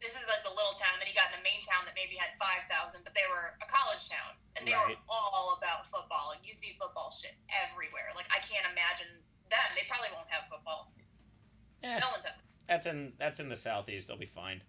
[0.00, 1.92] this is like the little town, and then you got in the main town that
[1.98, 4.94] maybe had five thousand, but they were a college town, and they Right.
[4.94, 6.32] were all about football.
[6.36, 7.34] And you see football shit
[7.70, 8.08] everywhere.
[8.14, 9.10] Like I can't imagine
[9.50, 9.68] them.
[9.74, 10.92] They probably won't have football.
[11.82, 12.38] Eh, No one's have.
[12.66, 14.08] that's in that's in the southeast.
[14.08, 14.62] They'll be fine.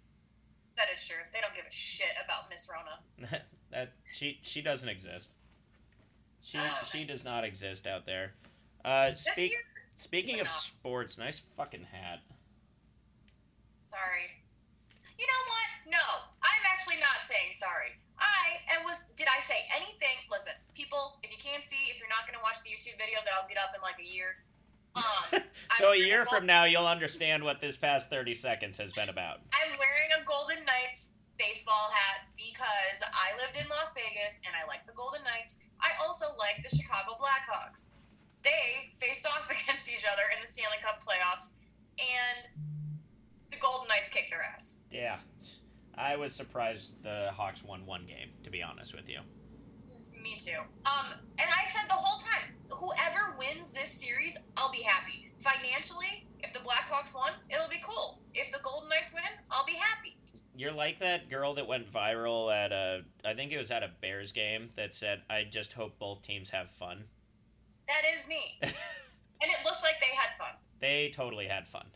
[0.78, 1.18] That is true.
[1.34, 3.00] They don't give a shit about Miss Rona.
[3.72, 5.32] that she she doesn't exist.
[6.42, 8.34] She Oh, she does not exist out there.
[8.84, 9.60] Uh, speak, year,
[9.96, 10.54] speaking of enough.
[10.56, 12.20] sports, nice fucking hat.
[13.90, 14.30] Sorry.
[15.18, 15.70] You know what?
[15.98, 16.06] No,
[16.46, 17.98] I'm actually not saying sorry.
[18.22, 20.16] I and was did I say anything?
[20.30, 23.34] Listen, people, if you can't see, if you're not gonna watch the YouTube video that
[23.34, 24.40] I'll get up in like a year,
[24.96, 25.42] um,
[25.80, 29.10] So I'm a year from now, you'll understand what this past thirty seconds has been
[29.10, 29.42] about.
[29.52, 34.68] I'm wearing a Golden Knights baseball hat because I lived in Las Vegas and I
[34.68, 35.64] like the Golden Knights.
[35.80, 37.96] I also like the Chicago Blackhawks.
[38.44, 41.60] They faced off against each other in the Stanley Cup playoffs,
[42.00, 42.48] and
[43.52, 44.84] the Golden Knights kicked their ass.
[44.92, 45.18] Yeah,
[45.98, 48.30] I was surprised the Hawks won one game.
[48.44, 49.20] To be honest with you,
[50.22, 50.60] Me too.
[50.86, 55.32] Um, and I said the whole time, whoever wins this series, I'll be happy.
[55.40, 58.20] Financially, if the Blackhawks won, it'll be cool.
[58.34, 60.18] If the Golden Knights win, I'll be happy.
[60.56, 63.92] you're like that girl that went viral at a I think it was at a
[64.02, 67.06] Bears game that said, "I just hope both teams have fun."
[67.88, 68.58] That is me.
[68.62, 68.72] and
[69.42, 70.54] it looked like they had fun.
[70.80, 71.88] they totally had fun.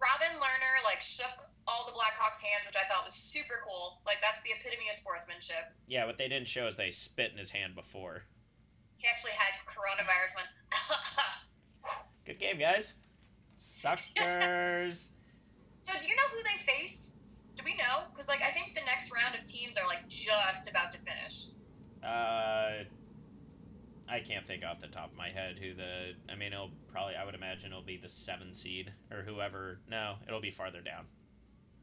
[0.00, 4.00] Robin Lehner like shook all the Blackhawks hands, which I thought was super cool.
[4.06, 5.72] Like that's the epitome of sportsmanship.
[5.86, 8.24] Yeah, what they didn't show is they spit in his hand before.
[8.96, 10.36] He actually had coronavirus.
[10.36, 10.48] Went.
[12.26, 12.94] Good game, guys.
[13.56, 15.10] Suckers.
[15.82, 17.20] so do you know who they faced?
[17.56, 18.04] Do we know?
[18.10, 21.48] Because like I think the next round of teams are like just about to finish.
[22.02, 22.84] uh,
[24.10, 26.14] I can't think off the top of my head who the.
[26.28, 27.14] I mean, it'll probably.
[27.14, 29.78] I would imagine it'll be the seven seed or whoever.
[29.88, 31.06] No, it'll be farther down.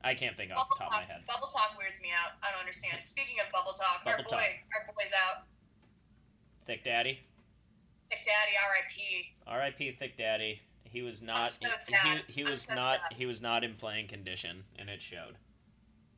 [0.03, 1.23] I can't think off Bubble the top talk, of my head.
[1.28, 2.38] bubble talk weirds me out.
[2.43, 3.03] I don't understand.
[3.03, 4.41] Speaking of bubble talk, our boy, talk.
[4.75, 5.43] our boy's out.
[6.65, 7.19] Thick Daddy.
[8.03, 9.34] Sick Daddy, R.I.P.
[9.47, 9.91] R.I.P.
[9.93, 10.61] Thick Daddy.
[10.84, 11.49] He was not.
[11.49, 12.23] so he, sad.
[12.28, 12.84] he, was so not.
[12.84, 12.99] sad.
[13.13, 15.36] He was not in playing condition, and it showed.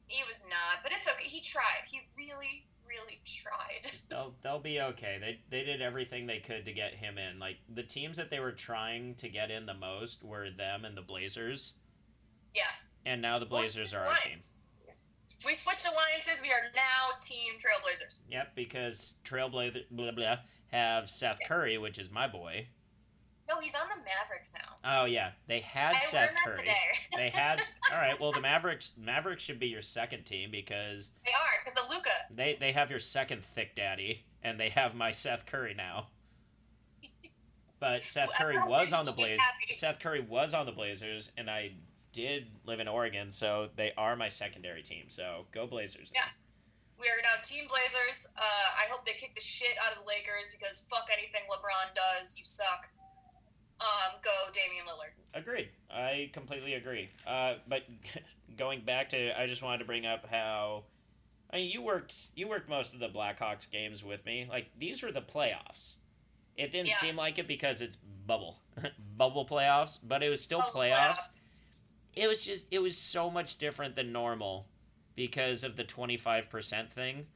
[0.08, 1.24] He was not, but it's okay.
[1.24, 1.86] He tried.
[1.88, 3.92] He really, really tried.
[4.10, 5.18] They'll they'll be okay.
[5.22, 7.38] They they did everything they could to get him in.
[7.40, 10.98] Like the teams that they were trying to get in the most were them and
[10.98, 11.74] the Blazers,
[12.56, 12.64] Yeah.
[13.06, 14.40] and now the Well, Blazers are our team.
[15.46, 16.42] We switched alliances.
[16.42, 18.24] We are now Team Trailblazers.
[18.30, 20.38] Yep, because Trailblazer blah blah
[20.72, 22.68] have Seth Curry, which is my boy.
[23.50, 25.02] No, he's on the Mavericks now.
[25.02, 26.58] Oh yeah, they had I Seth Curry.
[26.58, 26.74] today.
[27.18, 28.18] They had all right.
[28.20, 32.10] Well, the Mavericks Mavericks should be your second team because they are because of Luka.
[32.32, 36.08] they they have your second thick daddy, and they have my Seth Curry now.
[37.80, 39.40] But Seth Curry Whoever was on the Blazers.
[39.72, 41.72] Seth Curry was on the Blazers, and I
[42.12, 45.06] did live in Oregon, so they are my secondary team.
[45.08, 46.12] So go Blazers!
[46.14, 46.26] Yeah.
[47.00, 48.34] We are now Team Blazers.
[48.38, 48.42] Uh,
[48.78, 52.38] I hope they kick the shit out of the Lakers because fuck anything LeBron does.
[52.38, 52.90] You suck.
[53.82, 55.40] Um, go Damian Lillard.
[55.40, 55.70] Agreed.
[55.90, 57.10] I completely agree.
[57.26, 57.84] Uh, but
[58.58, 60.84] going back to, I just wanted to bring up how,
[61.52, 64.48] I mean, you worked you worked most of the Blackhawks games with me.
[64.50, 65.96] Like these were the playoffs.
[66.58, 66.98] It didn't Yeah.
[66.98, 67.96] seem like it because it's
[68.28, 68.60] bubble,
[69.18, 71.42] bubble playoffs, but it was still Oh, playoffs.
[72.16, 74.68] It was just it was so much different than normal
[75.16, 77.28] because of the twenty five percent thing.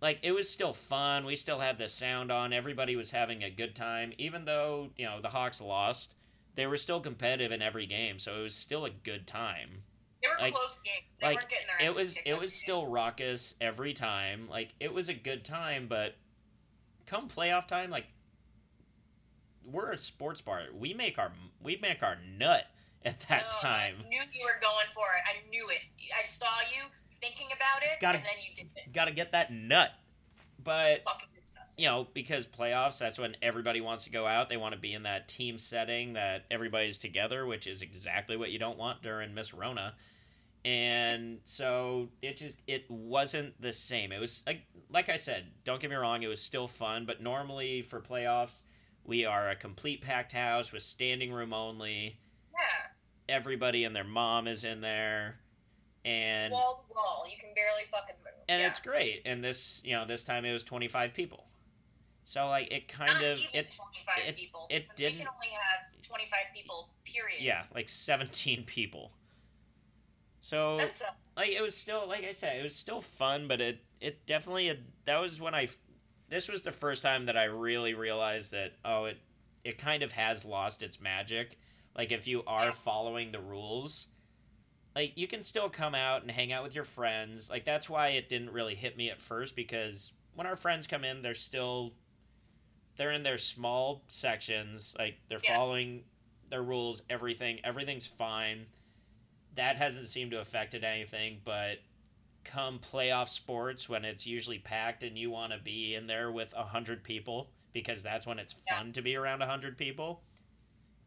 [0.00, 1.24] Like it was still fun.
[1.26, 2.52] We still had the sound on.
[2.52, 6.14] Everybody was having a good time, even though you know the Hawks lost
[6.56, 9.82] they were still competitive in every game, so it was still a good time.
[10.20, 11.04] They were Like- close games.
[11.20, 12.58] They like, weren't getting their It was it was game.
[12.58, 14.48] still raucous every time.
[14.48, 16.16] Like it was a good time, but
[17.06, 18.06] come playoff time, like
[19.64, 20.64] we're a sports bar.
[20.74, 21.32] We make our
[21.62, 22.66] we make our nut
[23.04, 23.96] at that No, time.
[24.04, 25.22] I knew you were going for it.
[25.28, 25.80] I knew it.
[26.18, 26.82] I saw you
[27.20, 28.92] thinking about it, Gotta- and then you did it.
[28.92, 29.90] Got to get that nut.
[30.62, 31.02] But
[31.78, 34.48] you know, because playoffs, that's when everybody wants to go out.
[34.48, 38.50] They want to be in that team setting that everybody's together, which is exactly what
[38.50, 39.94] you don't want during Miss Rona.
[40.64, 44.12] And so it just it wasn't the same.
[44.12, 47.22] It was like like I said, don't get me wrong, it was still fun, but
[47.22, 48.62] normally for playoffs,
[49.04, 52.18] we are a complete packed house with standing room only.
[52.52, 53.34] Yeah.
[53.36, 55.36] Everybody and their mom is in there.
[56.04, 57.26] And Wall to wall.
[57.30, 58.32] You can barely fucking move.
[58.48, 58.68] and yeah.
[58.68, 59.22] it's great.
[59.26, 61.46] And this, you know, this time it was 25 people.
[62.24, 64.66] So like it kind Not of it 25 it- people.
[64.70, 67.40] It We didn't- can only have 25 people, period.
[67.42, 69.12] yeah, like 17 people.
[70.40, 71.02] So That's
[71.36, 74.78] like it was still like I said, it was still fun, but it it definitely
[75.04, 75.68] that was when I
[76.28, 79.18] this was the first time that I really realized that oh it
[79.64, 81.58] it kind of has lost its magic.
[81.94, 82.70] Like if you are Yeah.
[82.72, 84.06] following the rules,
[84.94, 87.48] like you can still come out and hang out with your friends.
[87.50, 91.04] Like that's why it didn't really hit me at first because when our friends come
[91.04, 91.94] in, they're still
[92.96, 95.56] they're in their small sections, like they're Yeah.
[95.56, 96.04] following
[96.50, 98.66] their rules, everything, everything's fine.
[99.54, 101.78] That hasn't seemed to affected anything, but
[102.44, 106.52] come playoff sports when it's usually packed and you want to be in there with
[106.54, 108.78] a hundred people because that's when it's Yeah.
[108.78, 110.22] fun to be around a hundred people.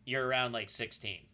[0.05, 1.25] You're around like sixteen,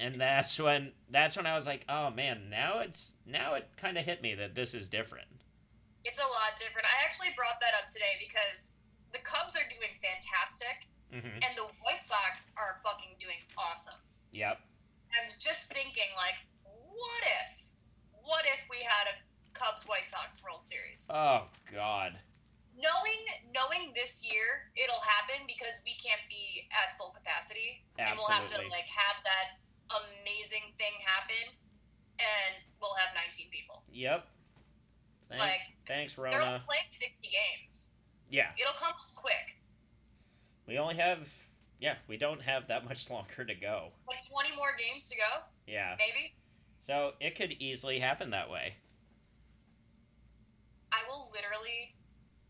[0.00, 3.98] and that's when that's when I was like, oh man, now it's now it kind
[3.98, 5.26] of hit me that this is different.
[6.04, 6.86] it's a lot different.
[6.86, 8.78] I actually brought that up today because
[9.12, 13.98] the Cubs are doing fantastic, hmm and the White Sox are fucking doing awesome.
[14.32, 14.58] Yep.
[15.14, 16.34] I was just thinking, like,
[16.64, 17.62] what if,
[18.24, 19.16] what if we had a
[19.58, 21.08] Cubs White Sox World Series?
[21.12, 22.18] Oh God.
[22.74, 23.22] Knowing,
[23.54, 28.48] knowing this year it'll happen because we can't be at full capacity, and we'll have
[28.48, 29.62] to like have that
[29.94, 31.54] amazing thing happen,
[32.18, 33.82] and we'll have 19 people.
[33.92, 34.26] Yep.
[35.30, 37.94] Thanks, like, thanks, rona they're playing 60 games.
[38.30, 39.56] Yeah, It'll come quick.
[40.66, 41.28] we only have.
[41.80, 43.90] Yeah, we don't have that much longer to go.
[44.08, 46.34] Like 20 more games to go, Yeah, maybe.
[46.80, 48.74] so it could easily happen that way.
[50.92, 51.94] I will literally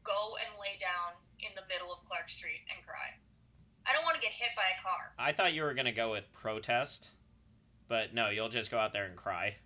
[0.05, 3.17] go and lay down in the middle of Clark Street and cry.
[3.87, 5.13] I don't want to get hit by a car.
[5.19, 7.11] I thought you were gonna go with protest.
[7.89, 9.57] But no, you'll just go out there and cry.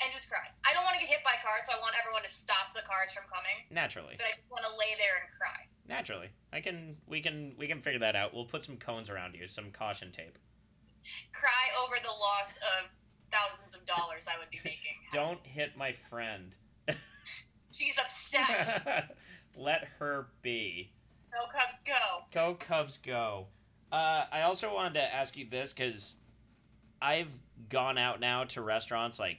[0.00, 0.46] And just cry.
[0.62, 2.82] I don't want to get hit by cars, so I want everyone to stop the
[2.86, 3.66] cars from coming.
[3.70, 4.14] Naturally.
[4.16, 5.66] But I just want to lay there and cry.
[5.88, 6.28] Naturally.
[6.52, 8.32] I can we can we can figure that out.
[8.32, 10.38] We'll put some cones around you, some caution tape.
[11.32, 12.86] Cry over the loss of
[13.32, 15.02] thousands of dollars I would be making.
[15.12, 16.54] Don't hit my friend.
[17.72, 19.16] She's upset.
[19.56, 20.92] Let her be.
[21.32, 21.94] Go Cubs, go.
[22.32, 23.46] Go Cubs, go.
[23.90, 26.16] Uh, I also wanted to ask you this because
[27.00, 27.38] I've
[27.68, 29.38] gone out now to restaurants like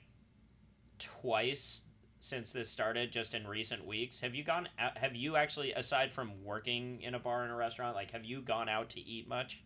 [0.98, 1.82] twice
[2.20, 4.20] since this started, just in recent weeks.
[4.20, 4.68] Have you gone?
[4.78, 8.26] Out, have you actually, aside from working in a bar and a restaurant, like have
[8.26, 9.64] you gone out to eat much?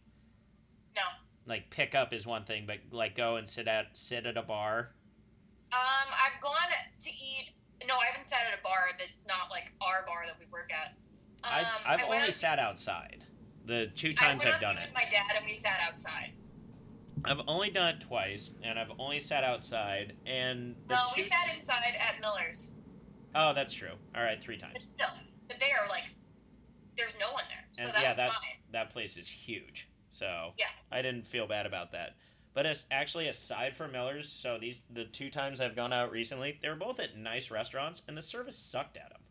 [0.95, 1.01] No.
[1.45, 4.43] Like pick up is one thing, but like go and sit at sit at a
[4.43, 4.91] bar.
[5.71, 6.53] Um, I've gone
[6.99, 7.49] to eat.
[7.87, 10.71] No, I haven't sat at a bar that's not like our bar that we work
[10.71, 10.95] at.
[11.43, 13.23] Um, I've, I've only sat outside.
[13.65, 14.87] The two times I've done it.
[14.87, 16.31] with my dad, and we sat outside.
[17.25, 20.15] I've only done it twice, and I've only sat outside.
[20.25, 21.21] And the No, two...
[21.21, 22.79] we sat inside at Miller's.
[23.35, 23.93] Oh, that's true.
[24.15, 24.73] All right, three times.
[24.73, 25.15] But still,
[25.47, 26.03] but they are like,
[26.97, 28.39] there's no one there, so And that yeah, was that- fine.
[28.71, 30.65] That place is huge, so Yeah.
[30.91, 32.15] I didn't feel bad about that.
[32.53, 36.59] But it's actually aside from Miller's, so these the two times I've gone out recently,
[36.61, 39.21] they were both at nice restaurants, and the service sucked at them.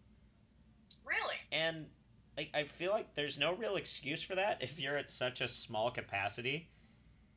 [1.05, 1.37] Really?
[1.53, 1.87] And
[2.37, 5.49] like I feel like there's no real excuse for that if you're at such a
[5.49, 6.68] small capacity.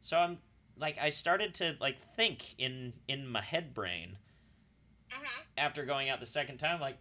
[0.02, 0.40] So I'm
[0.78, 4.18] like I started to like think in in my head brain
[5.10, 5.26] hmm
[5.58, 6.98] after going out the second time like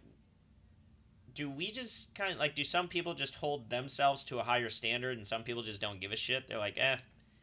[1.33, 4.69] do we just kind of like do some people just hold themselves to a higher
[4.69, 6.95] standard and some people just don't give a shit they're like eh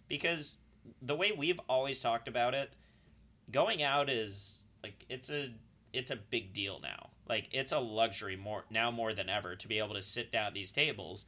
[0.09, 0.55] because
[1.01, 2.73] the way we've always talked about it
[3.51, 5.53] going out is like it's a
[5.93, 9.69] it's a big deal now like it's a luxury more now more than ever to
[9.69, 11.27] be able to sit down at these tables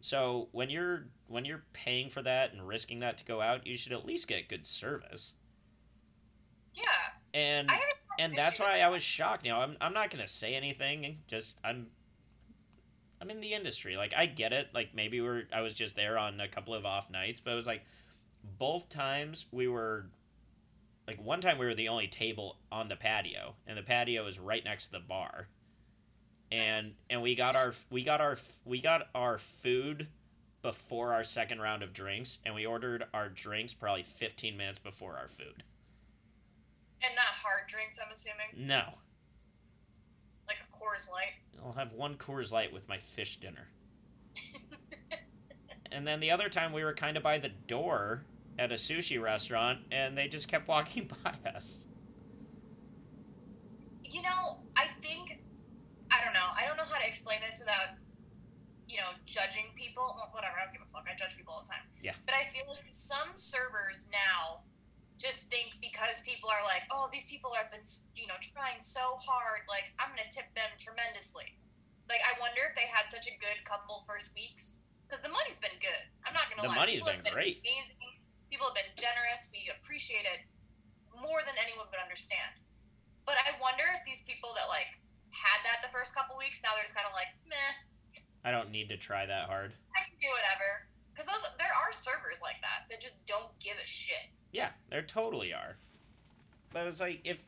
[0.00, 3.76] so when you're when you're paying for that and risking that to go out you
[3.76, 5.32] should at least get good service
[6.74, 6.82] Yeah.
[7.34, 7.88] and I haven't.
[7.88, 9.46] had and that's why I was shocked.
[9.46, 11.18] You know, I'm I'm not gonna say anything.
[11.28, 11.86] Just I'm
[13.20, 13.96] I'm in the industry.
[13.96, 14.68] Like I get it.
[14.74, 17.56] Like maybe we're I was just there on a couple of off nights, but it
[17.56, 17.84] was like
[18.58, 20.06] both times we were
[21.06, 24.38] like one time we were the only table on the patio, and the patio is
[24.38, 25.48] right next to the bar.
[26.50, 26.94] And Nice.
[27.10, 30.08] and we got our we got our we got our food
[30.62, 35.16] before our second round of drinks, and we ordered our drinks probably 15 minutes before
[35.16, 35.62] our food.
[37.00, 38.46] And not hard drinks, I'm assuming.
[38.56, 38.82] No,
[40.48, 41.34] Like a Coors Light.
[41.64, 43.68] I'll have one Coors Light with my fish dinner.
[45.92, 48.24] and then the other time we were kind of by the door
[48.58, 51.86] at a sushi restaurant and they just kept walking by us.
[54.04, 55.38] You know, I think
[56.10, 56.48] I don't know.
[56.56, 58.00] I don't know how to explain this without
[58.88, 60.16] you know judging people.
[60.16, 60.56] Well, whatever.
[60.56, 61.04] I don't give a fuck.
[61.04, 61.84] I judge people all the time.
[62.02, 62.16] Yeah.
[62.24, 64.64] But I feel like some servers now
[65.20, 67.84] just think because people are like, oh, these people have been
[68.16, 69.68] you know trying so hard.
[69.68, 71.52] Like I'm gonna tip them tremendously.
[72.08, 75.60] Like I wonder if they had such a good couple first weeks because the money's
[75.60, 76.04] been good.
[76.24, 76.72] I'm not gonna lie.
[76.72, 77.60] The money's People been great.
[77.60, 78.17] Amazing.
[78.50, 79.52] People have been generous.
[79.52, 80.44] We appreciate it
[81.12, 82.56] more than anyone would understand.
[83.28, 84.96] But I wonder if these people that like
[85.30, 87.72] had that the first couple weeks now they're just kind of like, meh,
[88.44, 89.72] I don't need to try that hard.
[89.96, 90.88] I can do whatever.
[91.12, 94.32] Because those there are servers like that that just don't give a shit.
[94.52, 95.76] Yeah, there totally are.
[96.72, 97.38] But it's like if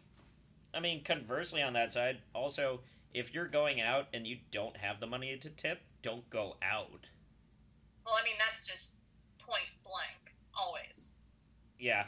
[0.74, 2.80] I mean conversely on that side, also
[3.14, 7.06] if you're going out and you don't have the money to tip, don't go out.
[8.04, 9.02] Well, I mean that's just
[9.38, 10.19] point blank,
[10.60, 11.12] always.
[11.78, 12.04] Yeah.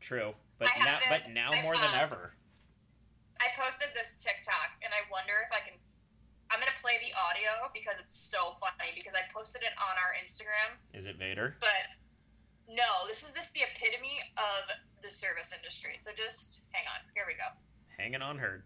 [0.00, 0.34] True.
[0.58, 2.32] But now this- but now I- more than um, ever.
[3.40, 5.78] I posted this TikTok and I wonder if I can.
[6.50, 10.14] I'm gonna play the audio because it's so funny because I posted it on our
[10.22, 10.78] Instagram.
[10.94, 11.56] Is it Vader?
[11.60, 11.84] But
[12.68, 14.70] no, this is this the epitome of
[15.02, 15.94] the service industry.
[15.98, 17.00] So just hang on.
[17.14, 17.50] Here we go.
[17.98, 18.64] Hanging on herd.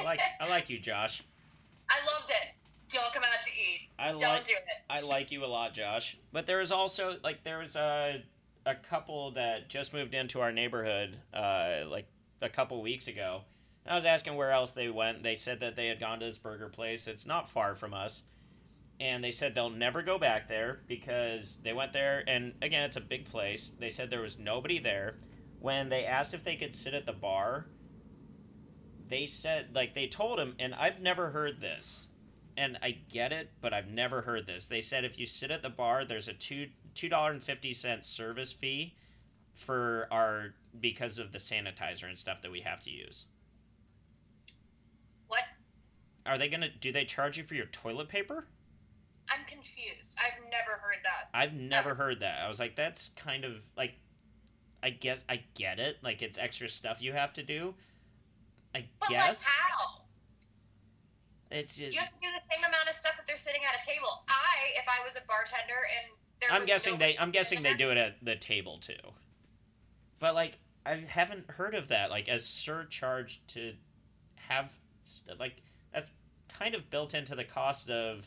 [0.00, 1.22] I like I like you, Josh.
[1.88, 2.54] I loved it.
[2.88, 3.88] Don't come out to eat.
[3.98, 4.82] I Don't like do it.
[4.88, 6.16] I like you a lot, Josh.
[6.32, 8.22] But there was also like there was a
[8.66, 12.06] a couple that just moved into our neighborhood uh, like
[12.42, 13.42] a couple weeks ago.
[13.86, 15.22] I was asking where else they went.
[15.22, 17.06] They said that they had gone to this burger place.
[17.06, 18.22] It's not far from us.
[18.98, 22.96] And they said they'll never go back there because they went there and again it's
[22.96, 23.70] a big place.
[23.78, 25.16] They said there was nobody there.
[25.58, 27.66] When they asked if they could sit at the bar,
[29.10, 32.06] they said like they told him and I've never heard this
[32.56, 34.66] and I get it, but I've never heard this.
[34.66, 37.72] They said if you sit at the bar, there's a two two dollar and fifty
[37.72, 38.94] cent service fee
[39.52, 43.24] for our because of the sanitizer and stuff that we have to use.
[45.28, 45.42] What?
[46.26, 46.68] Are they gonna?
[46.80, 48.46] Do they charge you for your toilet paper?
[49.30, 50.18] I'm confused.
[50.20, 51.28] I've never heard that.
[51.32, 52.40] I've never heard that.
[52.44, 53.94] I was like, that's kind of like,
[54.82, 55.98] I guess I get it.
[56.02, 57.74] Like it's extra stuff you have to do.
[58.74, 60.02] I But guess like how?
[61.50, 61.76] it's.
[61.76, 63.86] Just, You have to do the same amount of stuff if they're sitting at a
[63.86, 64.24] table.
[64.28, 67.16] I, if I was a bartender and there I'm guessing they.
[67.18, 68.94] I'm guessing they do it at the table too.
[70.18, 72.10] But like, I haven't heard of that.
[72.10, 73.74] Like as surcharge to
[74.36, 74.72] have
[75.38, 75.62] like
[75.92, 76.10] that's
[76.48, 78.26] kind of built into the cost of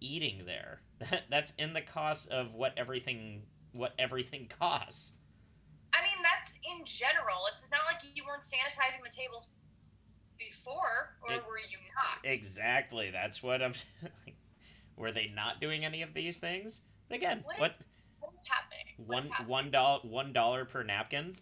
[0.00, 0.80] eating there.
[1.30, 5.12] that's in the cost of what everything what everything costs.
[5.94, 7.46] I mean, that's in general.
[7.52, 9.52] It's not like you weren't sanitizing the tables
[10.38, 12.18] before, or It- were you not?
[12.24, 13.10] Exactly.
[13.10, 13.74] That's what I'm.
[14.96, 16.82] were they not doing any of these things?
[17.08, 17.76] But again, What is- what
[18.20, 18.94] What is happening?
[18.98, 19.48] What one is happening?
[19.48, 21.36] one dollar one dollar per napkin?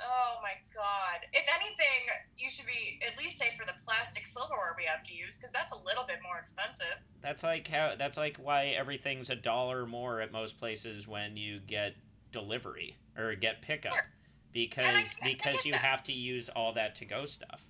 [0.00, 1.26] Oh my god.
[1.32, 2.06] If anything,
[2.36, 5.50] you should be at least say for the plastic silverware we have to use, because
[5.50, 6.94] that's a little bit more expensive.
[7.20, 7.94] That's like how.
[7.96, 11.94] That's like why everything's a dollar more at most places when you get
[12.32, 14.10] delivery or get pickup, Sure.
[14.52, 15.80] because I- I because get you that.
[15.80, 17.64] have to use all that to go stuff.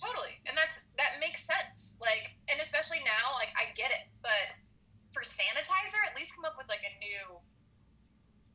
[0.00, 0.40] Totally.
[0.46, 1.98] And that's that makes sense.
[2.00, 4.06] Like and especially now, like I get it.
[4.22, 4.54] But
[5.12, 7.40] for sanitizer, at least come up with like a new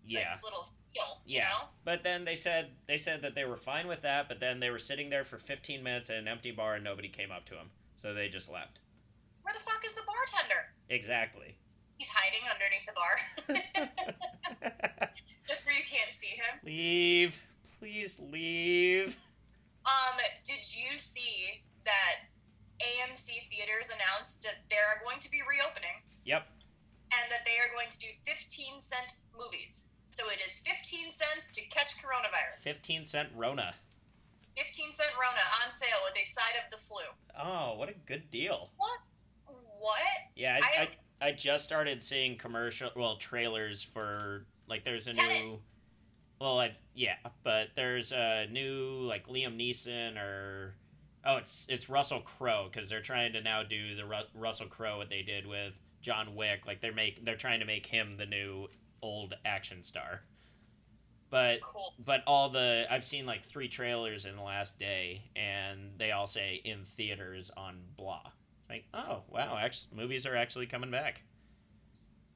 [0.06, 0.40] like, Yeah.
[0.44, 1.22] little skill.
[1.26, 1.50] You Yeah.
[1.50, 1.70] know?
[1.84, 4.70] But then they said they said that they were fine with that, but then they
[4.70, 7.56] were sitting there for 15 minutes at an empty bar and nobody came up to
[7.56, 8.80] them, so they just left.
[9.42, 10.74] Where the fuck is the bartender?
[10.90, 11.58] Exactly.
[11.98, 13.20] He's hiding underneath the bar.
[15.48, 16.60] Just where you can't see him.
[16.64, 17.41] leave,
[17.80, 19.18] please leave.
[19.86, 22.16] Um, did you see that
[22.80, 26.48] AMC theaters announced that they're going to be reopening Yep.
[27.12, 29.89] and that they are going to do 15 cent movies?
[30.12, 32.62] So it is 15 cents to catch coronavirus.
[32.64, 33.74] 15 cent Rona.
[34.58, 37.00] 15 cent Rona on sale with a side of the flu.
[37.41, 38.70] Oh, what a good deal.
[38.78, 39.00] What?
[39.80, 39.98] What?
[40.36, 40.82] Yeah, I, I-
[41.22, 45.45] I, I just started seeing commercial, well, trailers for like there's a Tenet.
[45.45, 45.59] new,
[46.41, 50.74] well, I, yeah, but there's a new like Liam Neeson or
[51.24, 54.97] oh, it's it's Russell Crowe because they're trying to now do the Ru- Russell Crowe
[54.97, 58.26] what they did with John Wick, like they're make they're trying to make him the
[58.26, 58.67] new
[59.03, 60.21] old action star.
[61.30, 61.93] But Cool.
[62.03, 66.28] but all the I've seen like three trailers in the last day, and they all
[66.28, 68.24] say in theaters on blah.
[68.69, 71.21] Like, oh wow, actually, movies are actually coming back.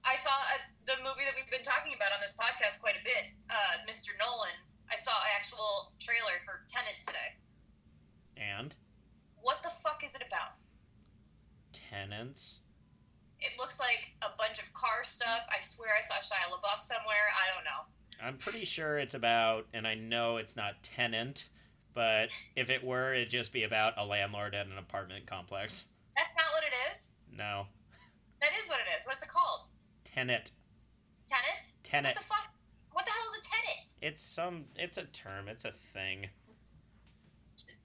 [0.07, 3.03] I saw uh, the movie that we've been talking about on this podcast quite a
[3.03, 4.15] bit, uh, Mr.
[4.19, 4.55] Nolan.
[4.89, 7.35] I saw an actual trailer for Tenant today.
[8.37, 8.73] And
[9.41, 10.55] What the fuck is it about?
[11.73, 12.61] Tenants.
[13.39, 15.41] It looks like a bunch of car stuff.
[15.49, 17.27] I swear I saw Shia LaBeouf somewhere.
[17.35, 18.25] I don't know.
[18.25, 21.49] I'm pretty sure it's about, and I know it's not tenant,
[21.93, 25.87] but if it were, it'd just be about a landlord at an apartment complex.
[26.15, 27.15] That's not what it is.
[27.31, 27.67] No,
[28.41, 29.05] That is what it is.
[29.05, 29.67] What's it called?
[30.17, 30.51] Tenant,
[31.27, 31.73] Tenant?
[31.83, 32.15] tenant.
[32.15, 32.47] What the fuck?
[32.93, 33.91] What the hell is a tenant?
[34.01, 34.65] It's some.
[34.75, 35.47] It's a term.
[35.47, 36.27] It's a thing.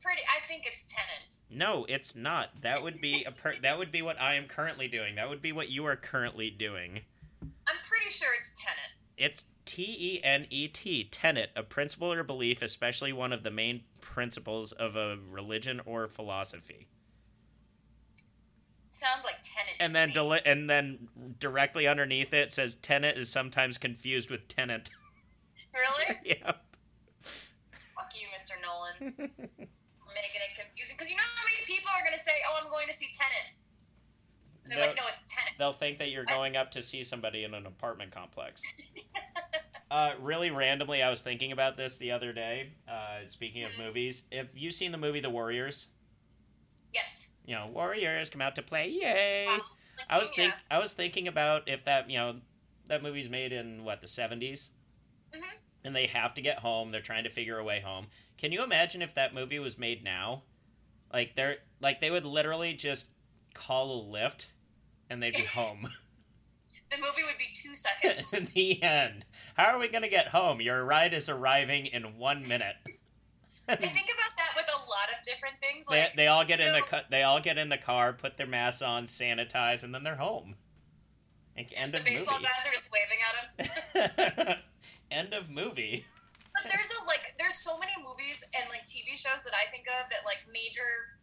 [0.03, 0.23] Pretty.
[0.29, 1.35] I think it's tenant.
[1.51, 2.49] No, it's not.
[2.63, 5.17] That would be a per- that would be what I am currently doing.
[5.17, 7.01] That would be what you are currently doing.
[7.43, 8.93] I'm pretty sure it's tenant.
[9.19, 13.51] It's T E N E T, tenet, a principle or belief, especially one of the
[13.51, 16.89] main principles of a religion or philosophy.
[18.95, 19.77] Sounds like tenant.
[19.81, 21.09] And to then deli- and then
[21.41, 24.91] directly underneath it says tenant is sometimes confused with tenant.
[25.73, 26.19] really?
[26.27, 26.63] yep.
[27.23, 28.61] Fuck you, Mr.
[28.61, 29.15] Nolan.
[29.17, 32.87] Making it confusing because you know how many people are gonna say, "Oh, I'm going
[32.87, 33.57] to see Tenant."
[34.69, 34.87] They're No.
[34.89, 37.65] like, "No, it's Tenant." They'll think that you're going up to see somebody in an
[37.67, 38.63] apartment complex.
[39.91, 42.71] Uh, really randomly, I was thinking about this the other day.
[42.89, 45.89] Uh, speaking of movies, have you seen the movie The Warriors?
[46.93, 47.37] Yes.
[47.47, 49.47] You know, Warriors come out to play, yay!
[49.47, 49.61] Um,
[50.11, 50.45] I was yeah.
[50.45, 52.37] think I was thinking about if that you know
[52.87, 54.69] that movie's made in what the 70s
[55.35, 55.43] Mhm.
[55.85, 56.91] and they have to get home.
[56.91, 58.09] They're trying to figure a way home.
[58.37, 60.43] Can you imagine if that movie was made now?
[61.13, 63.07] Like they're like they would literally just
[63.55, 64.47] call a Lyft
[65.11, 65.89] and they'd be home
[66.91, 68.35] The movie would be two seconds.
[68.35, 69.25] in the end.
[69.57, 70.61] How are we gonna get home?
[70.61, 72.77] Your ride is arriving in one minute.
[73.73, 75.87] I think about that with a lot of different things.
[75.89, 78.47] They, Like, they all get in the they all get in the car, put their
[78.47, 80.55] masks on, sanitize, and then they're home.
[81.57, 82.49] Like, end the of baseball movie.
[82.49, 84.59] guys are just waving at him.
[85.11, 86.07] End of movie.
[86.55, 89.85] But there's a like, there's so many movies and like TV shows that I think
[89.89, 91.19] of that like major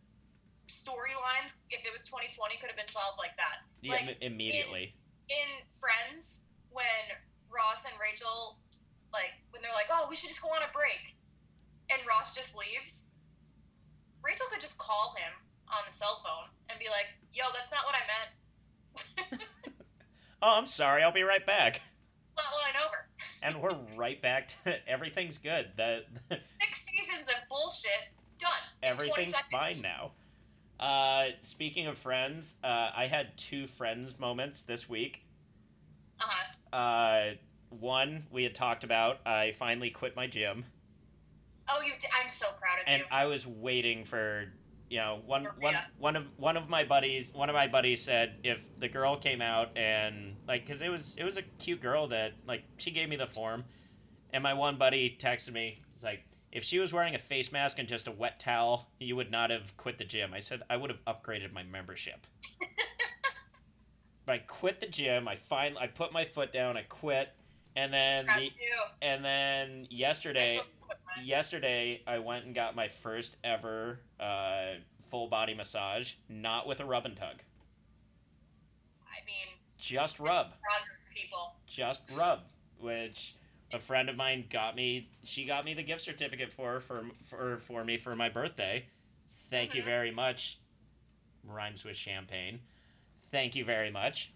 [0.67, 3.65] storylines, if it was 2020, could have been solved like that.
[3.81, 4.93] Yeah, Like, im- immediately.
[5.29, 6.85] in Friends when
[7.49, 8.59] Ross and Rachel
[9.11, 11.17] like when they're like, "Oh, we should just go on a break,"
[11.91, 13.09] and Ross just leaves.
[14.23, 15.31] Rachel could just call him
[15.69, 19.41] on the cell phone and be like, "Yo, that's not what I meant."
[20.41, 21.03] Oh, I'm sorry.
[21.03, 21.81] I'll be right back.
[22.37, 22.95] Flatline over.
[23.41, 25.67] And we're right back to everything's good.
[25.77, 26.03] The
[26.61, 28.49] Six seasons of bullshit done.
[28.83, 30.11] in 20 everything's fine now.
[30.77, 35.23] Uh, speaking of friends, uh, I had two friends moments this week.
[36.21, 36.75] Uh-huh.
[36.77, 37.33] Uh,
[37.69, 39.19] one we had talked about.
[39.25, 40.65] I finally quit my gym,
[41.71, 41.91] Oh, you!
[41.99, 42.09] Did.
[42.21, 43.05] I'm so proud of and you.
[43.05, 44.45] And I was waiting for
[44.89, 45.85] you know one one Maria.
[45.99, 47.33] one of one of my buddies.
[47.33, 51.15] One of my buddies said if the girl came out and like because it was
[51.17, 53.63] it was a cute girl that like she gave me the form,
[54.33, 55.77] and my one buddy texted me.
[55.93, 56.23] It's like.
[56.51, 59.51] If she was wearing a face mask and just a wet towel, you would not
[59.51, 60.33] have quit the gym.
[60.33, 62.25] I said I would have upgraded my membership.
[64.25, 65.27] but I quit the gym.
[65.27, 66.75] I find I put my foot down.
[66.75, 67.29] I quit,
[67.75, 68.51] and then Proud the
[69.05, 70.78] and then yesterday, still quit mine.
[71.23, 74.75] Yesterday I went and got my first ever uh,
[75.09, 77.35] full body massage, not with a rub and tug,
[79.07, 80.51] I mean, just rub,
[81.13, 81.53] people.
[81.67, 82.41] just rub,
[82.79, 83.35] which
[83.73, 85.09] a friend of mine got me.
[85.23, 88.85] She got me the gift certificate for for for, for me for my birthday.
[89.49, 89.85] Thank you Mhm.
[89.85, 90.57] very much.
[91.43, 92.59] Rhymes with champagne.
[93.31, 94.31] Thank you very much.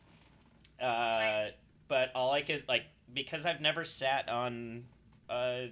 [0.80, 1.50] Uh,
[1.88, 4.86] but all I could like because I've never sat on
[5.30, 5.70] a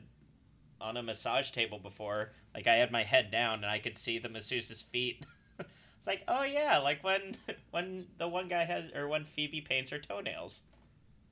[0.81, 2.31] on a massage table before.
[2.53, 5.25] Like I had my head down and I could see the masseuse's feet.
[5.59, 7.35] it's like, oh yeah, like when
[7.71, 10.63] when the one guy has or when Phoebe paints her toenails.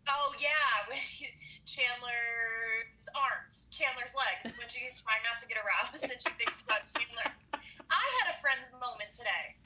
[0.08, 0.96] Oh yeah,
[1.66, 6.82] Chandler's arms, Chandler's legs, when she's trying not to get aroused and she thinks about
[6.96, 7.32] Chandler.
[7.54, 9.58] I had a friend's moment today.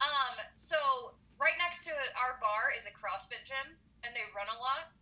[0.00, 0.76] Um, so
[1.40, 4.92] right next to our bar is a CrossFit gym, and they run a lot.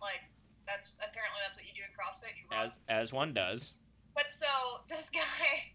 [0.00, 0.24] Like
[0.66, 2.36] that's apparently that's what you do in CrossFit.
[2.36, 2.70] You run.
[2.70, 3.74] As as one does.
[4.14, 4.50] But so
[4.90, 5.74] this guy,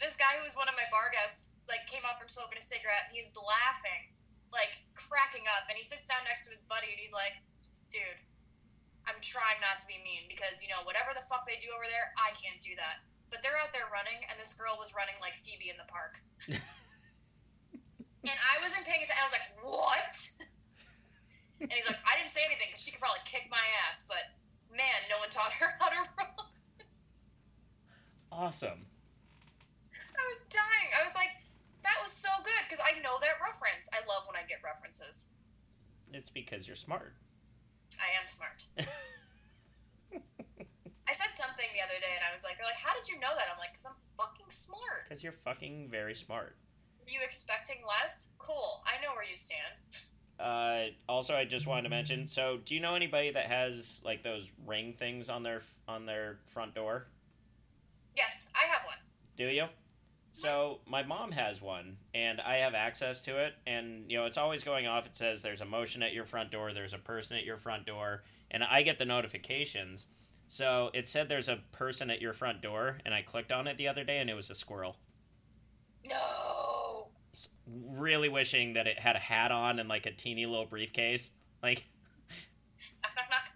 [0.00, 2.64] this guy who was one of my bar guests, like came out from smoking a
[2.64, 3.10] cigarette.
[3.10, 4.10] And he's laughing,
[4.50, 7.38] like cracking up, and he sits down next to his buddy, and he's like,
[7.90, 8.20] "Dude,
[9.06, 11.86] I'm trying not to be mean because you know whatever the fuck they do over
[11.86, 13.02] there, I can't do that.
[13.28, 16.22] But they're out there running, and this girl was running like Phoebe in the park."
[18.30, 19.20] and I wasn't paying attention.
[19.20, 20.14] I was like, "What?"
[21.60, 24.36] And he's like, "I didn't say anything because she could probably kick my ass, but
[24.70, 26.28] man, no one taught her how to run."
[28.32, 28.84] Awesome.
[30.16, 30.90] I was dying.
[30.96, 31.32] I was like,
[31.84, 33.88] that was so good because I know that reference.
[33.94, 35.30] I love when I get references.
[36.12, 37.14] It's because you're smart.
[38.00, 38.66] I am smart.
[41.06, 43.22] I said something the other day and I was like, they're like, how did you
[43.22, 43.46] know that?
[43.46, 45.06] I'm like, because I'm fucking smart.
[45.06, 46.58] Because you're fucking very smart.
[47.06, 48.34] Are you expecting less?
[48.42, 48.82] Cool.
[48.82, 49.78] I know where you stand.
[50.38, 52.26] Uh, also, I just wanted to mention.
[52.26, 56.38] So, do you know anybody that has like those ring things on their on their
[56.46, 57.06] front door?
[58.16, 58.96] Yes, I have one.
[59.36, 59.66] Do you?
[60.36, 63.54] So my mom has one, and I have access to it.
[63.66, 65.06] And you know, it's always going off.
[65.06, 66.74] It says there's a motion at your front door.
[66.74, 70.08] There's a person at your front door, and I get the notifications.
[70.48, 73.78] So it said there's a person at your front door, and I clicked on it
[73.78, 74.98] the other day, and it was a squirrel.
[76.06, 76.65] No.
[77.66, 81.30] Really wishing that it had a hat on and like a teeny little briefcase.
[81.62, 81.84] Like.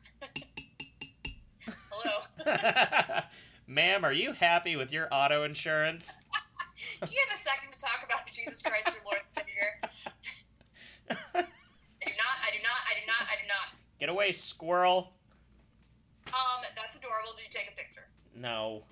[1.91, 2.21] Hello.
[3.67, 6.19] ma'am, are you happy with your auto insurance?
[7.05, 9.81] Do you have a second to talk about Jesus Christ, your Lord and Savior?
[11.11, 11.17] I
[12.07, 12.37] do not.
[12.43, 12.81] I do not.
[12.89, 13.23] I do not.
[13.23, 13.69] I do not.
[13.99, 15.13] Get away, squirrel!
[16.29, 17.33] Um, that's adorable.
[17.37, 18.07] Did you take a picture?
[18.35, 18.85] No.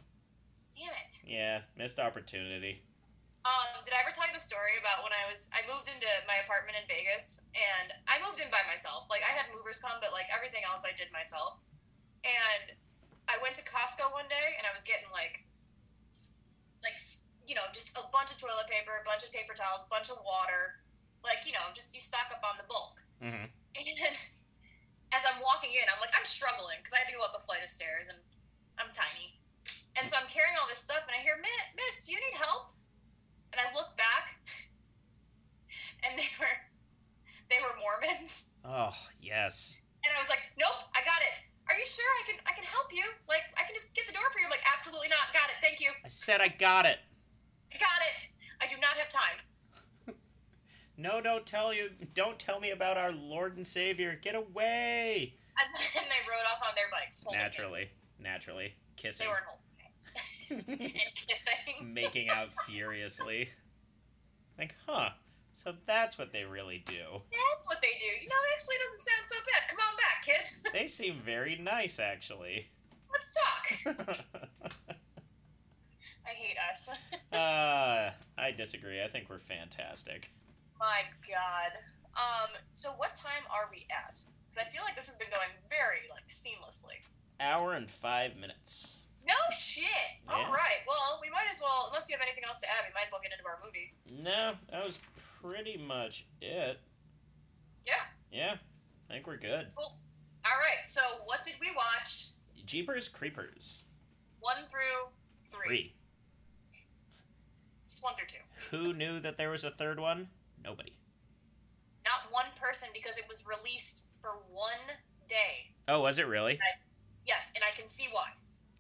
[0.77, 1.23] Damn it.
[1.27, 2.83] Yeah, missed opportunity.
[3.49, 6.05] Um, did I ever tell you the story about when I was I moved into
[6.29, 9.09] my apartment in Vegas and I moved in by myself.
[9.09, 11.57] Like I had movers come, but like everything else I did myself.
[12.29, 12.77] And
[13.25, 15.49] I went to Costco one day and I was getting like
[16.85, 17.01] like
[17.49, 20.13] you know, just a bunch of toilet paper, a bunch of paper towels, a bunch
[20.13, 20.85] of water.
[21.25, 23.01] Like, you know, just you stock up on the bulk.
[23.25, 23.85] hmm And
[25.17, 27.43] as I'm walking in, I'm like, I'm struggling because I had to go up a
[27.43, 28.21] flight of stairs and
[28.77, 29.41] I'm tiny.
[29.97, 32.37] And so I'm carrying all this stuff and I hear, "Mi- Miss, do you need
[32.39, 32.78] help?
[33.53, 34.39] And I look back
[36.05, 36.57] and they were
[37.51, 38.55] they were Mormons.
[38.65, 39.79] Oh, yes.
[40.05, 41.35] And I was like, Nope, I got it.
[41.71, 43.05] Are you sure I can I can help you?
[43.29, 44.47] Like I can just get the door for you.
[44.47, 45.33] I'm like, absolutely not.
[45.33, 45.91] Got it, thank you.
[46.05, 46.99] I said I got it.
[47.73, 48.17] I got it.
[48.61, 49.39] I do not have time.
[51.01, 51.91] No, don't tell you.
[52.15, 54.19] Don't tell me about our Lord and Savior.
[54.21, 55.33] Get away.
[55.63, 57.25] And then they rode off on their bikes.
[57.31, 57.85] Naturally,
[58.19, 59.58] naturally, kissing, They weren't holding.
[60.51, 60.67] And
[61.15, 61.93] kissing.
[61.95, 63.49] making out furiously.
[64.59, 65.11] Like, huh?
[65.55, 67.03] So that's what they really do.
[67.03, 68.07] That's what they do.
[68.23, 69.69] You know, it actually doesn't sound so bad.
[69.69, 70.73] Come on back, kid.
[70.73, 72.69] They seem very nice, actually.
[73.13, 73.97] Let's talk.
[76.27, 76.91] I hate us.
[77.33, 79.03] uh, I disagree.
[79.03, 80.31] I think we're fantastic.
[80.79, 81.73] My God.
[82.15, 82.51] Um.
[82.69, 84.23] So what time are we at?
[84.51, 87.03] Because I feel like this has been going very like seamlessly.
[87.41, 88.99] Hour and five minutes.
[89.29, 89.85] No shit.
[90.27, 90.35] Yeah.
[90.35, 90.81] All right.
[90.87, 93.13] Well, we might as well, unless you have anything else to add, we might as
[93.13, 93.93] well get into our movie.
[94.23, 94.99] No, that was
[95.43, 96.81] pretty much it.
[97.87, 97.95] Yeah.
[98.33, 98.55] Yeah,
[99.09, 99.67] I think we're good.
[99.77, 99.93] All
[100.45, 100.87] right.
[100.87, 102.29] So what did we watch?
[102.67, 103.85] Jeepers Creepers
[104.41, 105.11] One through
[105.51, 105.67] three.
[105.67, 105.95] three.
[107.89, 108.77] Just one through two.
[108.77, 110.29] Who knew that there was a third one?
[110.63, 110.93] Nobody.
[112.05, 114.97] Not one person because it was released for one
[115.29, 115.75] day.
[115.89, 116.59] Oh, was it really?
[117.27, 118.29] Yes, and I can see why.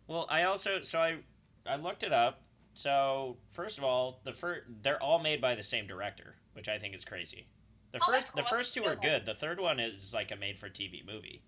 [0.08, 1.18] Well, I also so I
[1.66, 2.42] I looked it up.
[2.74, 6.78] So first of all, the first they're all made by the same director, which I
[6.78, 7.46] think is crazy.
[7.92, 9.26] The Oh, first the first two are good.
[9.26, 11.42] The third one is like a made for TV movie.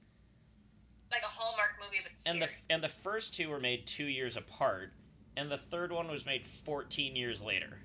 [1.10, 2.34] Like a Hallmark movie, but scary.
[2.34, 4.92] And the and the first two were made 2 years apart,
[5.36, 7.78] and the third one was made 14 years later.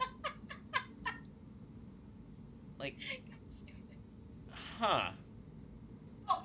[2.78, 2.96] like
[4.78, 5.10] huh.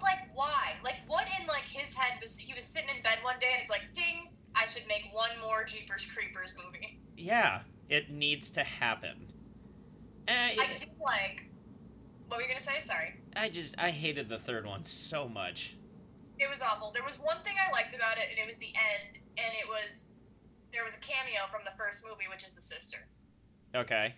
[0.02, 0.74] Like why?
[0.84, 3.62] Like what in like his head was he was sitting in bed one day and
[3.62, 7.00] it's like, ding, I should make one more Jeepers Creepers movie.
[7.18, 9.28] Yeah, it needs to happen.
[10.28, 11.44] And I, I did like.
[12.28, 12.80] What were you gonna say?
[12.80, 13.16] Sorry.
[13.36, 15.76] I just I hated the third one so much.
[16.40, 16.92] It was awful.
[16.94, 19.68] There was one thing I liked about it, and it was the end, and it
[19.68, 20.12] was
[20.74, 23.08] there was a cameo from the first movie, which is the sister.
[23.76, 24.14] Okay.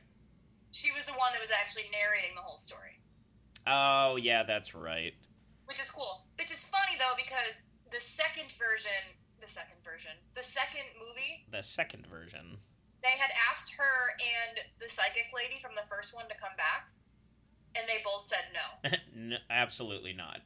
[0.71, 2.99] She was the one that was actually narrating the whole story,
[3.65, 5.13] Oh yeah, that's right.
[5.69, 6.25] Which is cool.
[6.37, 7.63] Which is funny though because
[7.93, 12.57] the second version, the second version, the second movie, The second version.
[13.03, 16.89] they had asked her and the psychic lady from the first one to come back,
[17.75, 18.89] and they both said no.
[19.15, 20.41] no, absolutely not.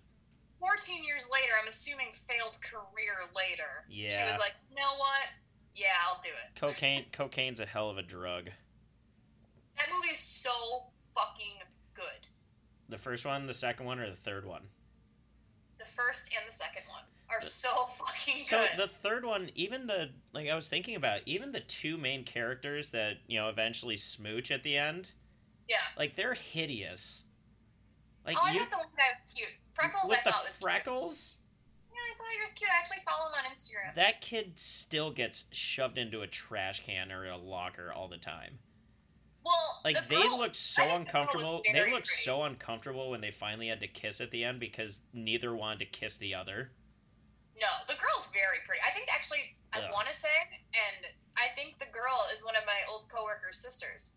[0.59, 3.84] 14 years later, I'm assuming failed career later.
[3.89, 4.11] Yeah.
[4.11, 5.28] She was like, you know what?
[5.76, 6.59] Yeah, I'll do it.
[6.59, 8.49] Cocaine cocaine's a hell of a drug.
[9.78, 10.51] That movie is so
[11.15, 11.57] fucking
[11.95, 12.28] good.
[12.89, 14.61] The first one, the second one, or the third one?
[15.78, 18.80] The first and the second one are so fucking So good.
[18.80, 22.89] the third one, even the like I was thinking about, even the two main characters
[22.91, 25.11] that you know eventually smooch at the end,
[25.67, 25.78] yeah.
[25.97, 27.24] like they're hideous.
[28.26, 29.49] Like oh, I you thought the one guy was cute.
[29.71, 30.63] Freckles, with I thought was cute.
[30.63, 31.36] freckles,
[31.91, 32.69] Yeah, I thought he was cute.
[32.71, 33.95] I actually follow him on Instagram.
[33.95, 38.59] that kid still gets shoved into a trash can or a locker all the time.
[39.45, 41.61] Well, Like the they girl- looked so think the uncomfortable.
[41.71, 42.23] They looked pretty.
[42.23, 45.85] so uncomfortable when they finally had to kiss at the end because neither wanted to
[45.85, 46.71] kiss the other.
[47.59, 48.81] No, the girl's very pretty.
[48.87, 50.27] I think actually, I want to say,
[50.73, 51.05] and
[51.37, 54.15] I think the girl is one of my old coworker's sisters.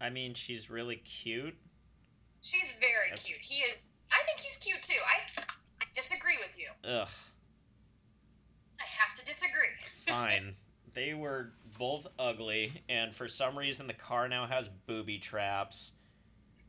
[0.00, 1.56] I mean, she's really cute.
[2.42, 3.38] She's very That's- cute.
[3.40, 3.88] He is.
[4.12, 5.00] I think he's cute too.
[5.06, 5.42] I,
[5.82, 6.68] I disagree with you.
[6.88, 7.08] Ugh,
[8.80, 9.68] I have to disagree.
[10.06, 10.54] fine.
[10.94, 15.92] they were both ugly, and for some reason, the car now has booby traps.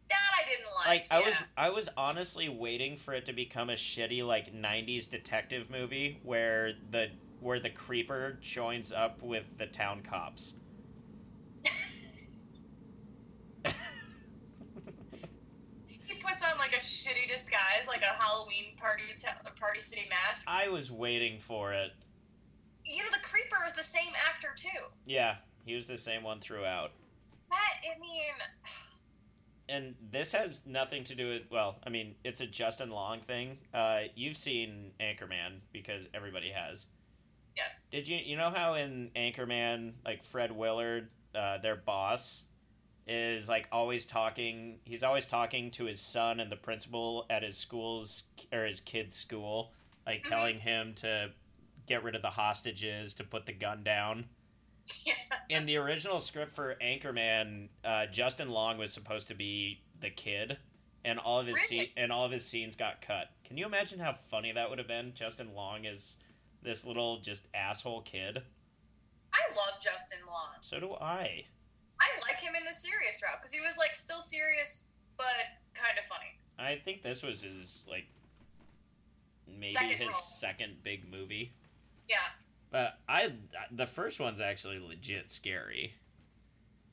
[0.10, 0.88] That I didn't like.
[0.88, 1.26] Like I yeah.
[1.26, 6.20] was, I was honestly waiting for it to become a shitty like '90s detective movie
[6.24, 7.10] where the
[7.42, 10.56] where the creeper joins up with the town cops.
[16.06, 20.02] He puts on like a shitty disguise, like a Halloween party te- a party city
[20.10, 20.48] mask.
[20.50, 21.92] I was waiting for it.
[22.90, 24.68] You know, the creeper is the same actor too.
[25.06, 25.36] Yeah,
[25.66, 26.92] he was the same one throughout.
[27.50, 28.24] That I mean,
[29.70, 33.58] And this has nothing to do with well, I mean, it's a Justin Long thing.
[33.74, 36.88] Uh, you've seen Anchorman because everybody has.
[37.56, 37.86] yes.
[37.92, 42.44] Did you you know how in Anchorman, like Fred Willard, uh, their boss,
[43.06, 44.80] is like always talking.
[44.86, 49.16] He's always talking to his son and the principal at his school's or his kid's
[49.16, 49.72] school,
[50.08, 50.30] like Mhm.
[50.30, 51.30] telling him to
[51.90, 54.26] get rid of the hostages, to put the gun down.
[55.06, 55.14] Yeah.
[55.50, 60.58] In the original script for Anchorman, uh, Justin Long was supposed to be the kid,
[61.06, 61.92] and all of his Really?
[61.98, 63.30] and all of his scenes got cut.
[63.44, 65.12] Can you imagine how funny that would have been?
[65.14, 66.18] Justin Long is
[66.64, 68.42] this little just asshole kid.
[69.34, 70.50] I love Justin Long.
[70.62, 71.44] So do I.
[72.02, 74.88] I like him in the serious route because he was like still serious
[75.18, 75.26] but
[75.74, 76.28] kind of funny.
[76.58, 78.06] I think this was his like
[79.48, 80.14] maybe Second his role.
[80.14, 81.54] second big movie.
[82.10, 82.18] Yeah.
[82.72, 83.34] But I
[83.72, 85.94] the first one's actually legit scary.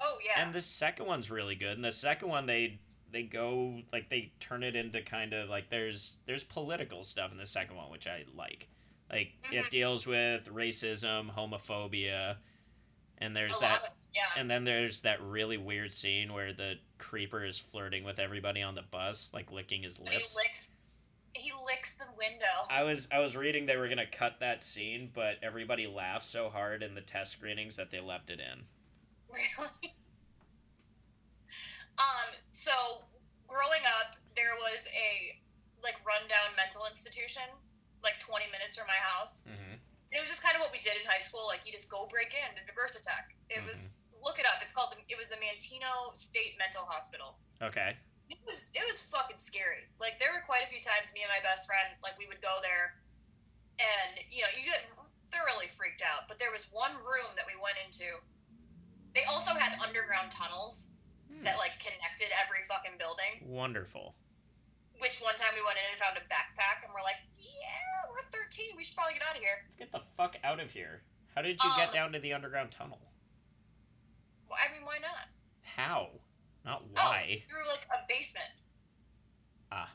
[0.00, 0.42] Oh yeah.
[0.44, 1.72] And the second one's really good.
[1.76, 2.78] And the second one they
[3.10, 7.38] they go like they turn it into kind of like there's there's political stuff in
[7.38, 8.68] the second one which I like.
[9.10, 9.70] Like it Mhm.
[9.70, 12.36] deals with racism, homophobia,
[13.18, 13.80] and there's that
[14.14, 14.22] yeah.
[14.36, 18.74] and then there's that really weird scene where the creeper is flirting with everybody on
[18.74, 20.34] the bus, like licking his And he lips.
[20.36, 20.70] licks
[21.36, 22.46] he licks the window.
[22.70, 26.48] I was I was reading they were gonna cut that scene, but everybody laughed so
[26.48, 28.64] hard in the test screenings that they left it in.
[29.32, 29.94] Really?
[31.96, 32.36] Um.
[32.52, 33.08] So
[33.48, 35.32] growing up, there was a
[35.80, 37.48] like rundown mental institution,
[38.04, 39.48] like twenty minutes from my house.
[39.48, 39.80] Mm-hmm.
[40.12, 41.48] It was just kind of what we did in high school.
[41.48, 43.32] Like you just go break in to Diversatech.
[43.48, 43.72] It mm-hmm.
[43.72, 44.60] was look it up.
[44.60, 47.40] It's called the, it was the Manteno State Mental Hospital.
[47.62, 47.96] Okay.
[48.28, 49.86] It was it was fucking scary.
[50.02, 52.42] Like there were quite a few times me and my best friend like we would
[52.42, 52.98] go there,
[53.78, 54.86] and you know you get
[55.30, 56.26] thoroughly freaked out.
[56.26, 58.06] But there was one room that we went into.
[59.14, 60.92] They also had underground tunnels
[61.26, 61.42] Hmm.
[61.42, 63.42] that like connected every fucking building.
[63.42, 64.14] Wonderful.
[65.02, 68.22] Which one time we went in and found a backpack and we're like, yeah, we're
[68.30, 68.76] 13.
[68.78, 69.58] We should probably get out of here.
[69.66, 71.02] Let's get the fuck out of here.
[71.34, 73.00] How did you get Um, down to the underground tunnel?
[74.48, 75.28] Well, I mean, why not?
[75.62, 76.10] How?
[76.66, 77.42] Not why.
[77.46, 78.50] Oh, through like a basement.
[79.70, 79.88] Ah.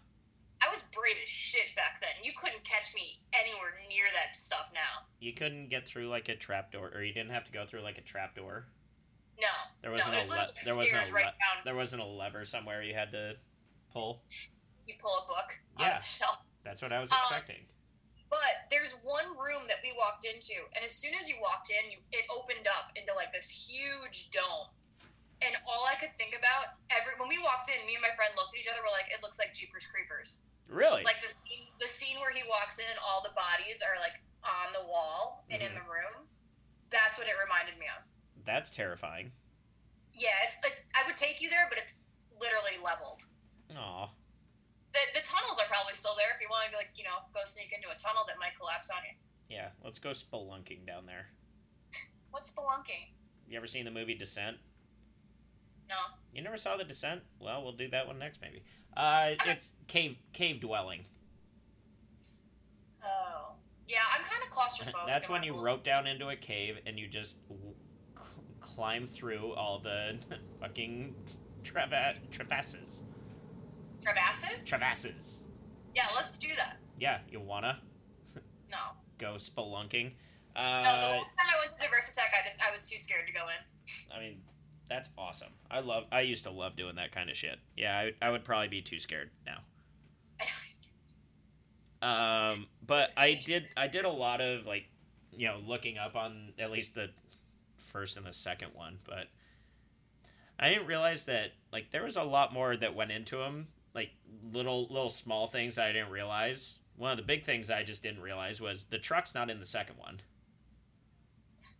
[0.63, 2.23] I was brave as shit back then.
[2.23, 5.05] You couldn't catch me anywhere near that stuff now.
[5.19, 7.97] You couldn't get through like a trapdoor, or you didn't have to go through like
[7.97, 8.67] a trapdoor.
[9.41, 9.47] No.
[9.81, 11.65] There wasn't no, a le- there wasn't a right le-.
[11.65, 13.35] There wasn't a lever somewhere you had to
[13.91, 14.23] pull.
[14.87, 15.85] You pull a book Yeah.
[15.85, 16.37] on the shelf.
[16.63, 17.65] That's what I was Um, expecting.
[18.29, 21.91] But there's one room that we walked into, and as soon as you walked in,
[21.91, 24.69] you, it opened up into like this huge dome.
[25.41, 28.29] And all I could think about every when we walked in, me and my friend
[28.37, 28.81] looked at each other.
[28.85, 31.01] We're like, "It looks like Jeepers Creepers." Really?
[31.03, 34.21] Like the scene, the scene where he walks in and all the bodies are like
[34.45, 35.81] on the wall and in Mhm.
[35.81, 36.29] the room.
[36.89, 38.03] That's what it reminded me of.
[38.45, 39.31] That's terrifying.
[40.13, 42.03] Yeah, it's, it's I would take you there, but it's
[42.39, 43.23] literally leveled.
[43.75, 44.07] Aw.
[44.93, 47.41] The, the tunnels are probably still there if you wanted to like you know go
[47.45, 49.15] sneak into a tunnel that might collapse on you.
[49.49, 51.27] Yeah, let's go spelunking down there.
[52.29, 53.11] What's spelunking?
[53.47, 54.57] You ever seen the movie Descent?
[55.91, 55.97] No.
[56.33, 57.21] You never saw the Descent?
[57.39, 58.63] Well, we'll do that one next, maybe.
[58.97, 61.01] Uh, it's cave cave dwelling.
[63.03, 63.53] Oh.
[63.87, 65.05] Yeah, I'm kind of claustrophobic.
[65.07, 67.73] That's when you rope down into a cave and you just w-
[68.15, 70.17] cl- climb through all the
[70.61, 71.13] fucking
[71.63, 73.01] treva- crevasses.
[74.03, 74.69] Crevasses?
[74.69, 75.37] Crevasses.
[75.93, 76.77] yeah, let's do that.
[76.99, 77.79] Yeah, you wanna
[78.71, 78.77] No.
[79.17, 80.11] go spelunking?
[80.55, 83.27] No, the Uh, last time I went to Diversatech, I just I was too scared
[83.27, 84.15] to go in.
[84.15, 84.41] I mean,
[84.91, 85.53] that's awesome.
[85.69, 86.03] I love.
[86.11, 87.57] I used to love doing that kind of shit.
[87.77, 89.59] Yeah, I, I would probably be too scared now.
[92.03, 93.71] Um, but I did.
[93.77, 94.85] I did a lot of like,
[95.31, 97.11] you know, looking up on at least the
[97.77, 98.97] first and the second one.
[99.03, 99.27] But
[100.59, 103.67] I didn't realize that like there was a lot more that went into them.
[103.93, 104.09] Like
[104.51, 106.79] little little small things I didn't realize.
[106.97, 109.65] One of the big things I just didn't realize was the truck's not in the
[109.67, 110.21] second one.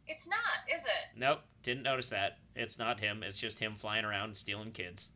[0.05, 0.37] It's not,
[0.71, 1.17] is it?
[1.17, 2.37] Nope, didn't notice that.
[2.55, 3.23] It's not him.
[3.23, 5.09] It's just him flying around and stealing kids.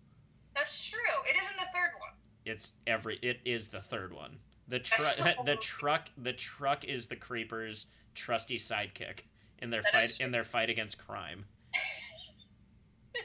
[0.56, 1.00] That's true.
[1.30, 2.14] It isn't the third one.
[2.46, 3.18] It's every.
[3.22, 4.38] It is the third one.
[4.68, 5.36] The truck.
[5.46, 6.10] the truck.
[6.18, 9.22] The truck is the creepers' trusty sidekick
[9.60, 11.46] in their That fight in their fight against crime.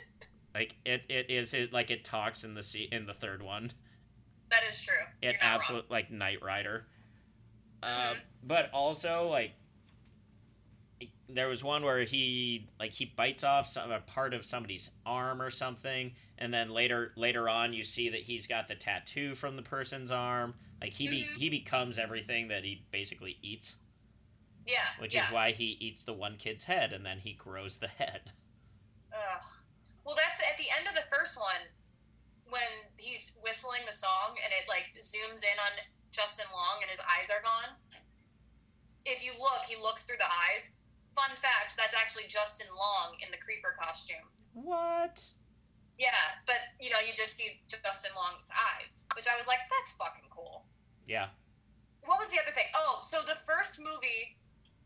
[0.55, 1.03] like it.
[1.09, 1.55] It is.
[1.55, 3.73] It like it talks in the se- in the third one.
[4.51, 4.95] That is true.
[5.23, 5.55] It You're not wrong.
[5.55, 6.87] absolute like Knight Rider.
[7.83, 8.19] Uh, Mhm.
[8.43, 9.53] but also like
[11.35, 15.41] there was one where he like he bites off some a part of somebody's arm
[15.41, 19.57] or something, and then later later on you see that he's got the tattoo from
[19.57, 20.55] the person's arm.
[20.81, 21.37] Like he be, Mhm.
[21.37, 23.77] he becomes everything that he basically eats,
[24.67, 24.87] Yeah.
[24.99, 25.27] which yeah.
[25.27, 28.33] is why he eats the one kid's head and then he grows the head.
[29.13, 29.43] Ugh.
[30.05, 31.69] Well, that's at the end of the first one
[32.49, 32.63] when
[32.97, 37.31] he's whistling the song and it like zooms in on Justin Long and his eyes
[37.31, 37.77] are gone.
[39.05, 40.77] If you look, he looks through the eyes.
[41.17, 44.25] Fun fact: that's actually Justin Long in the creeper costume.
[44.55, 45.23] What?
[45.99, 49.93] Yeah, but you know, you just see Justin Long's eyes, which I was like, that's
[49.97, 50.65] fucking cool.
[51.07, 51.29] Yeah.
[52.07, 52.65] What was the other thing?
[52.75, 54.39] Oh, so the first movie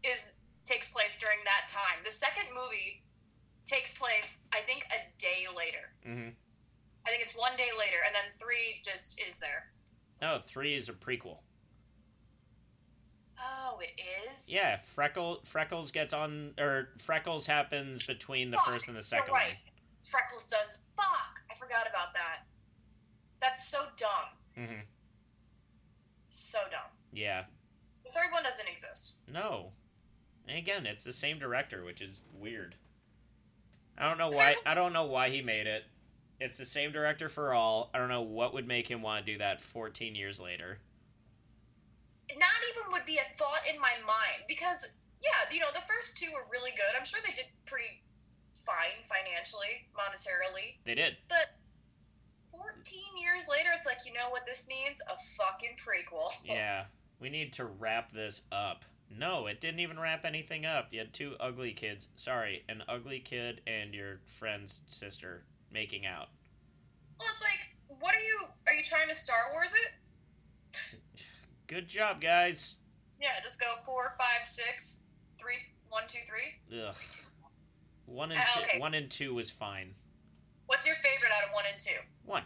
[0.02, 0.32] is
[0.64, 2.02] takes place during that time.
[2.04, 3.04] The second movie
[3.66, 5.92] takes place, I think, a day later.
[6.06, 6.30] Mm-hmm.
[7.06, 9.70] I think it's one day later, and then three just is there.
[10.22, 11.38] Oh, three is a prequel.
[13.38, 14.00] Oh, it
[14.32, 14.52] is.
[14.52, 19.02] Yeah, Freckle Freckles gets on or Freckles happens between the Fuck, first and the You're
[19.02, 19.56] second right.
[20.04, 20.80] Freckles does.
[20.96, 22.46] Fuck, I forgot about that.
[23.40, 24.08] That's so dumb.
[24.58, 24.80] Mm-hmm.
[26.28, 26.90] So dumb.
[27.12, 27.44] Yeah.
[28.04, 29.16] The third one doesn't exist.
[29.32, 29.72] No.
[30.46, 32.74] And again, it's the same director, which is weird.
[33.96, 34.56] I don't know why.
[34.66, 35.84] I don't know why he made it.
[36.40, 37.90] It's the same director for all.
[37.94, 40.78] I don't know what would make him want to do that 14 years later.
[42.30, 46.18] Not even would be a thought in my mind because yeah, you know, the first
[46.18, 46.92] two were really good.
[46.98, 48.02] I'm sure they did pretty
[48.56, 51.16] fine financially, monetarily, They did.
[51.28, 51.56] but
[52.50, 55.02] 14 years later, it's like, you know what this needs?
[55.02, 56.30] A fucking prequel.
[56.44, 56.84] Yeah.
[57.20, 58.84] We need to wrap this up.
[59.10, 60.88] No, it didn't even wrap anything up.
[60.90, 62.08] You had two ugly kids.
[62.16, 66.28] Sorry, an ugly kid and your friend's sister making out.
[67.18, 68.40] Well, it's like, what are you?
[68.66, 70.98] Are you trying to Star Wars it?
[71.66, 72.74] Good job, guys.
[73.20, 75.06] Yeah, just go four, five, six,
[75.38, 75.56] three,
[75.88, 76.78] one, two, three.
[76.80, 76.94] Ugh.
[78.06, 78.78] One and Uh, two, okay.
[78.78, 79.94] one and two was fine.
[80.66, 81.96] What's your favorite out of one and two?
[82.24, 82.42] One,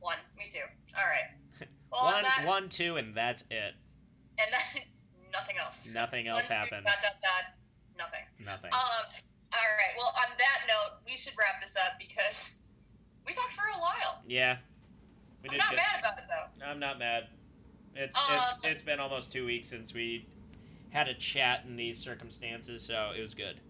[0.00, 0.16] One.
[0.36, 0.60] Me too.
[0.96, 1.30] All right.
[1.90, 3.72] Well, on one, that, one, two, and that's it.
[4.38, 4.82] and then
[5.32, 5.94] nothing else.
[5.94, 6.84] Nothing One, else two, happened.
[6.84, 7.54] Dot dot dot.
[7.96, 8.20] Nothing.
[8.44, 8.70] Nothing.
[8.74, 9.06] Um.
[9.54, 9.94] All right.
[9.96, 12.64] Well, on that note, we should wrap this up because
[13.26, 14.22] we talked for a while.
[14.26, 14.58] Yeah,
[15.42, 15.76] we I'm did not good.
[15.76, 16.66] mad about it though.
[16.66, 17.28] I'm not mad.
[17.94, 20.26] It's Um, it's it's been almost two weeks since we
[20.90, 23.60] had a chat in these circumstances, so it was good.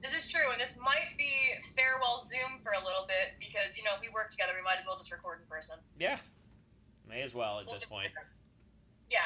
[0.00, 1.32] This is true, and this might be
[1.74, 4.52] farewell Zoom for a little bit because you know we work together.
[4.56, 5.76] We might as well just record in person.
[5.98, 6.18] Yeah,
[7.08, 8.06] may as well at We'll this point.
[8.06, 8.26] it.
[9.10, 9.18] Yeah.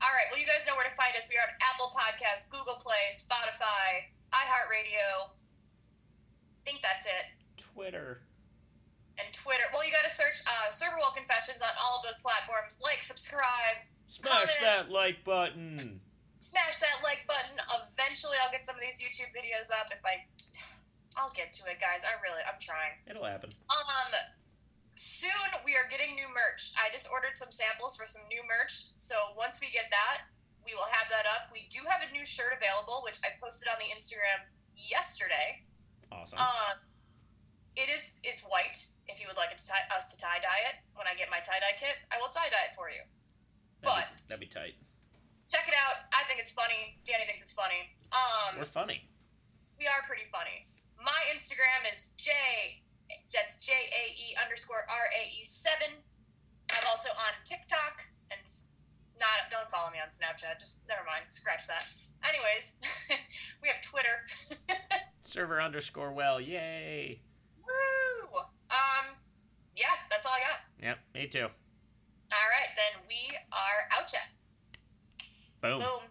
[0.00, 0.30] All right.
[0.30, 1.28] Well, you guys know where to find us.
[1.28, 5.26] We are on Apple Podcasts, Google Play, Spotify, iHeartRadio.
[5.26, 7.24] I think that's it.
[7.74, 8.20] Twitter.
[9.18, 9.66] And Twitter.
[9.74, 12.78] Well, you got to search uh, Serverwell Confessions on all of those platforms.
[12.78, 14.62] Like, subscribe, Smash Comment.
[14.62, 16.00] that like button.
[16.38, 17.58] smash that like button.
[17.92, 20.24] Eventually, I'll get some of these YouTube videos up if I.
[21.18, 22.06] I'll get to it, guys.
[22.06, 22.94] I really, I'm trying.
[23.10, 23.50] It'll happen.
[23.68, 24.12] Um,
[24.94, 26.70] soon we are getting new merch.
[26.78, 28.94] I just ordered some samples for some new merch.
[28.96, 30.30] So once we get that,
[30.64, 31.50] we will have that up.
[31.52, 34.46] We do have a new shirt available, which I posted on the Instagram
[34.78, 35.64] yesterday.
[36.12, 36.38] Awesome.
[36.38, 36.76] Um,
[37.76, 38.78] it is it's white.
[39.08, 41.40] If you would like to tie, us to tie dye it, when I get my
[41.40, 43.00] tie dye kit, I will tie dye it for you.
[43.82, 44.76] that'd, but- be, that'd be tight.
[45.48, 46.04] Check it out.
[46.12, 47.00] I think it's funny.
[47.08, 47.88] Danny thinks it's funny.
[48.12, 49.08] Um, We're funny.
[49.80, 50.68] we are pretty funny.
[51.00, 52.32] My Instagram is J,
[53.32, 55.96] that's J A E underscore R A E seven.
[56.68, 58.40] I'm also on TikTok and
[59.18, 59.48] not.
[59.50, 60.58] Don't follow me on Snapchat.
[60.60, 61.24] Just never mind.
[61.30, 61.86] Scratch that.
[62.28, 62.80] Anyways,
[63.62, 64.20] we have Twitter.
[65.20, 66.42] Server underscore well.
[66.42, 67.22] Yay.
[67.56, 68.38] Woo!
[68.70, 69.16] Um,
[69.76, 70.60] yeah, that's all I got.
[70.82, 70.98] Yep.
[71.14, 71.48] Me too.
[72.30, 74.12] All right, then we are out.
[75.60, 75.80] Boom.
[75.80, 76.08] Boom.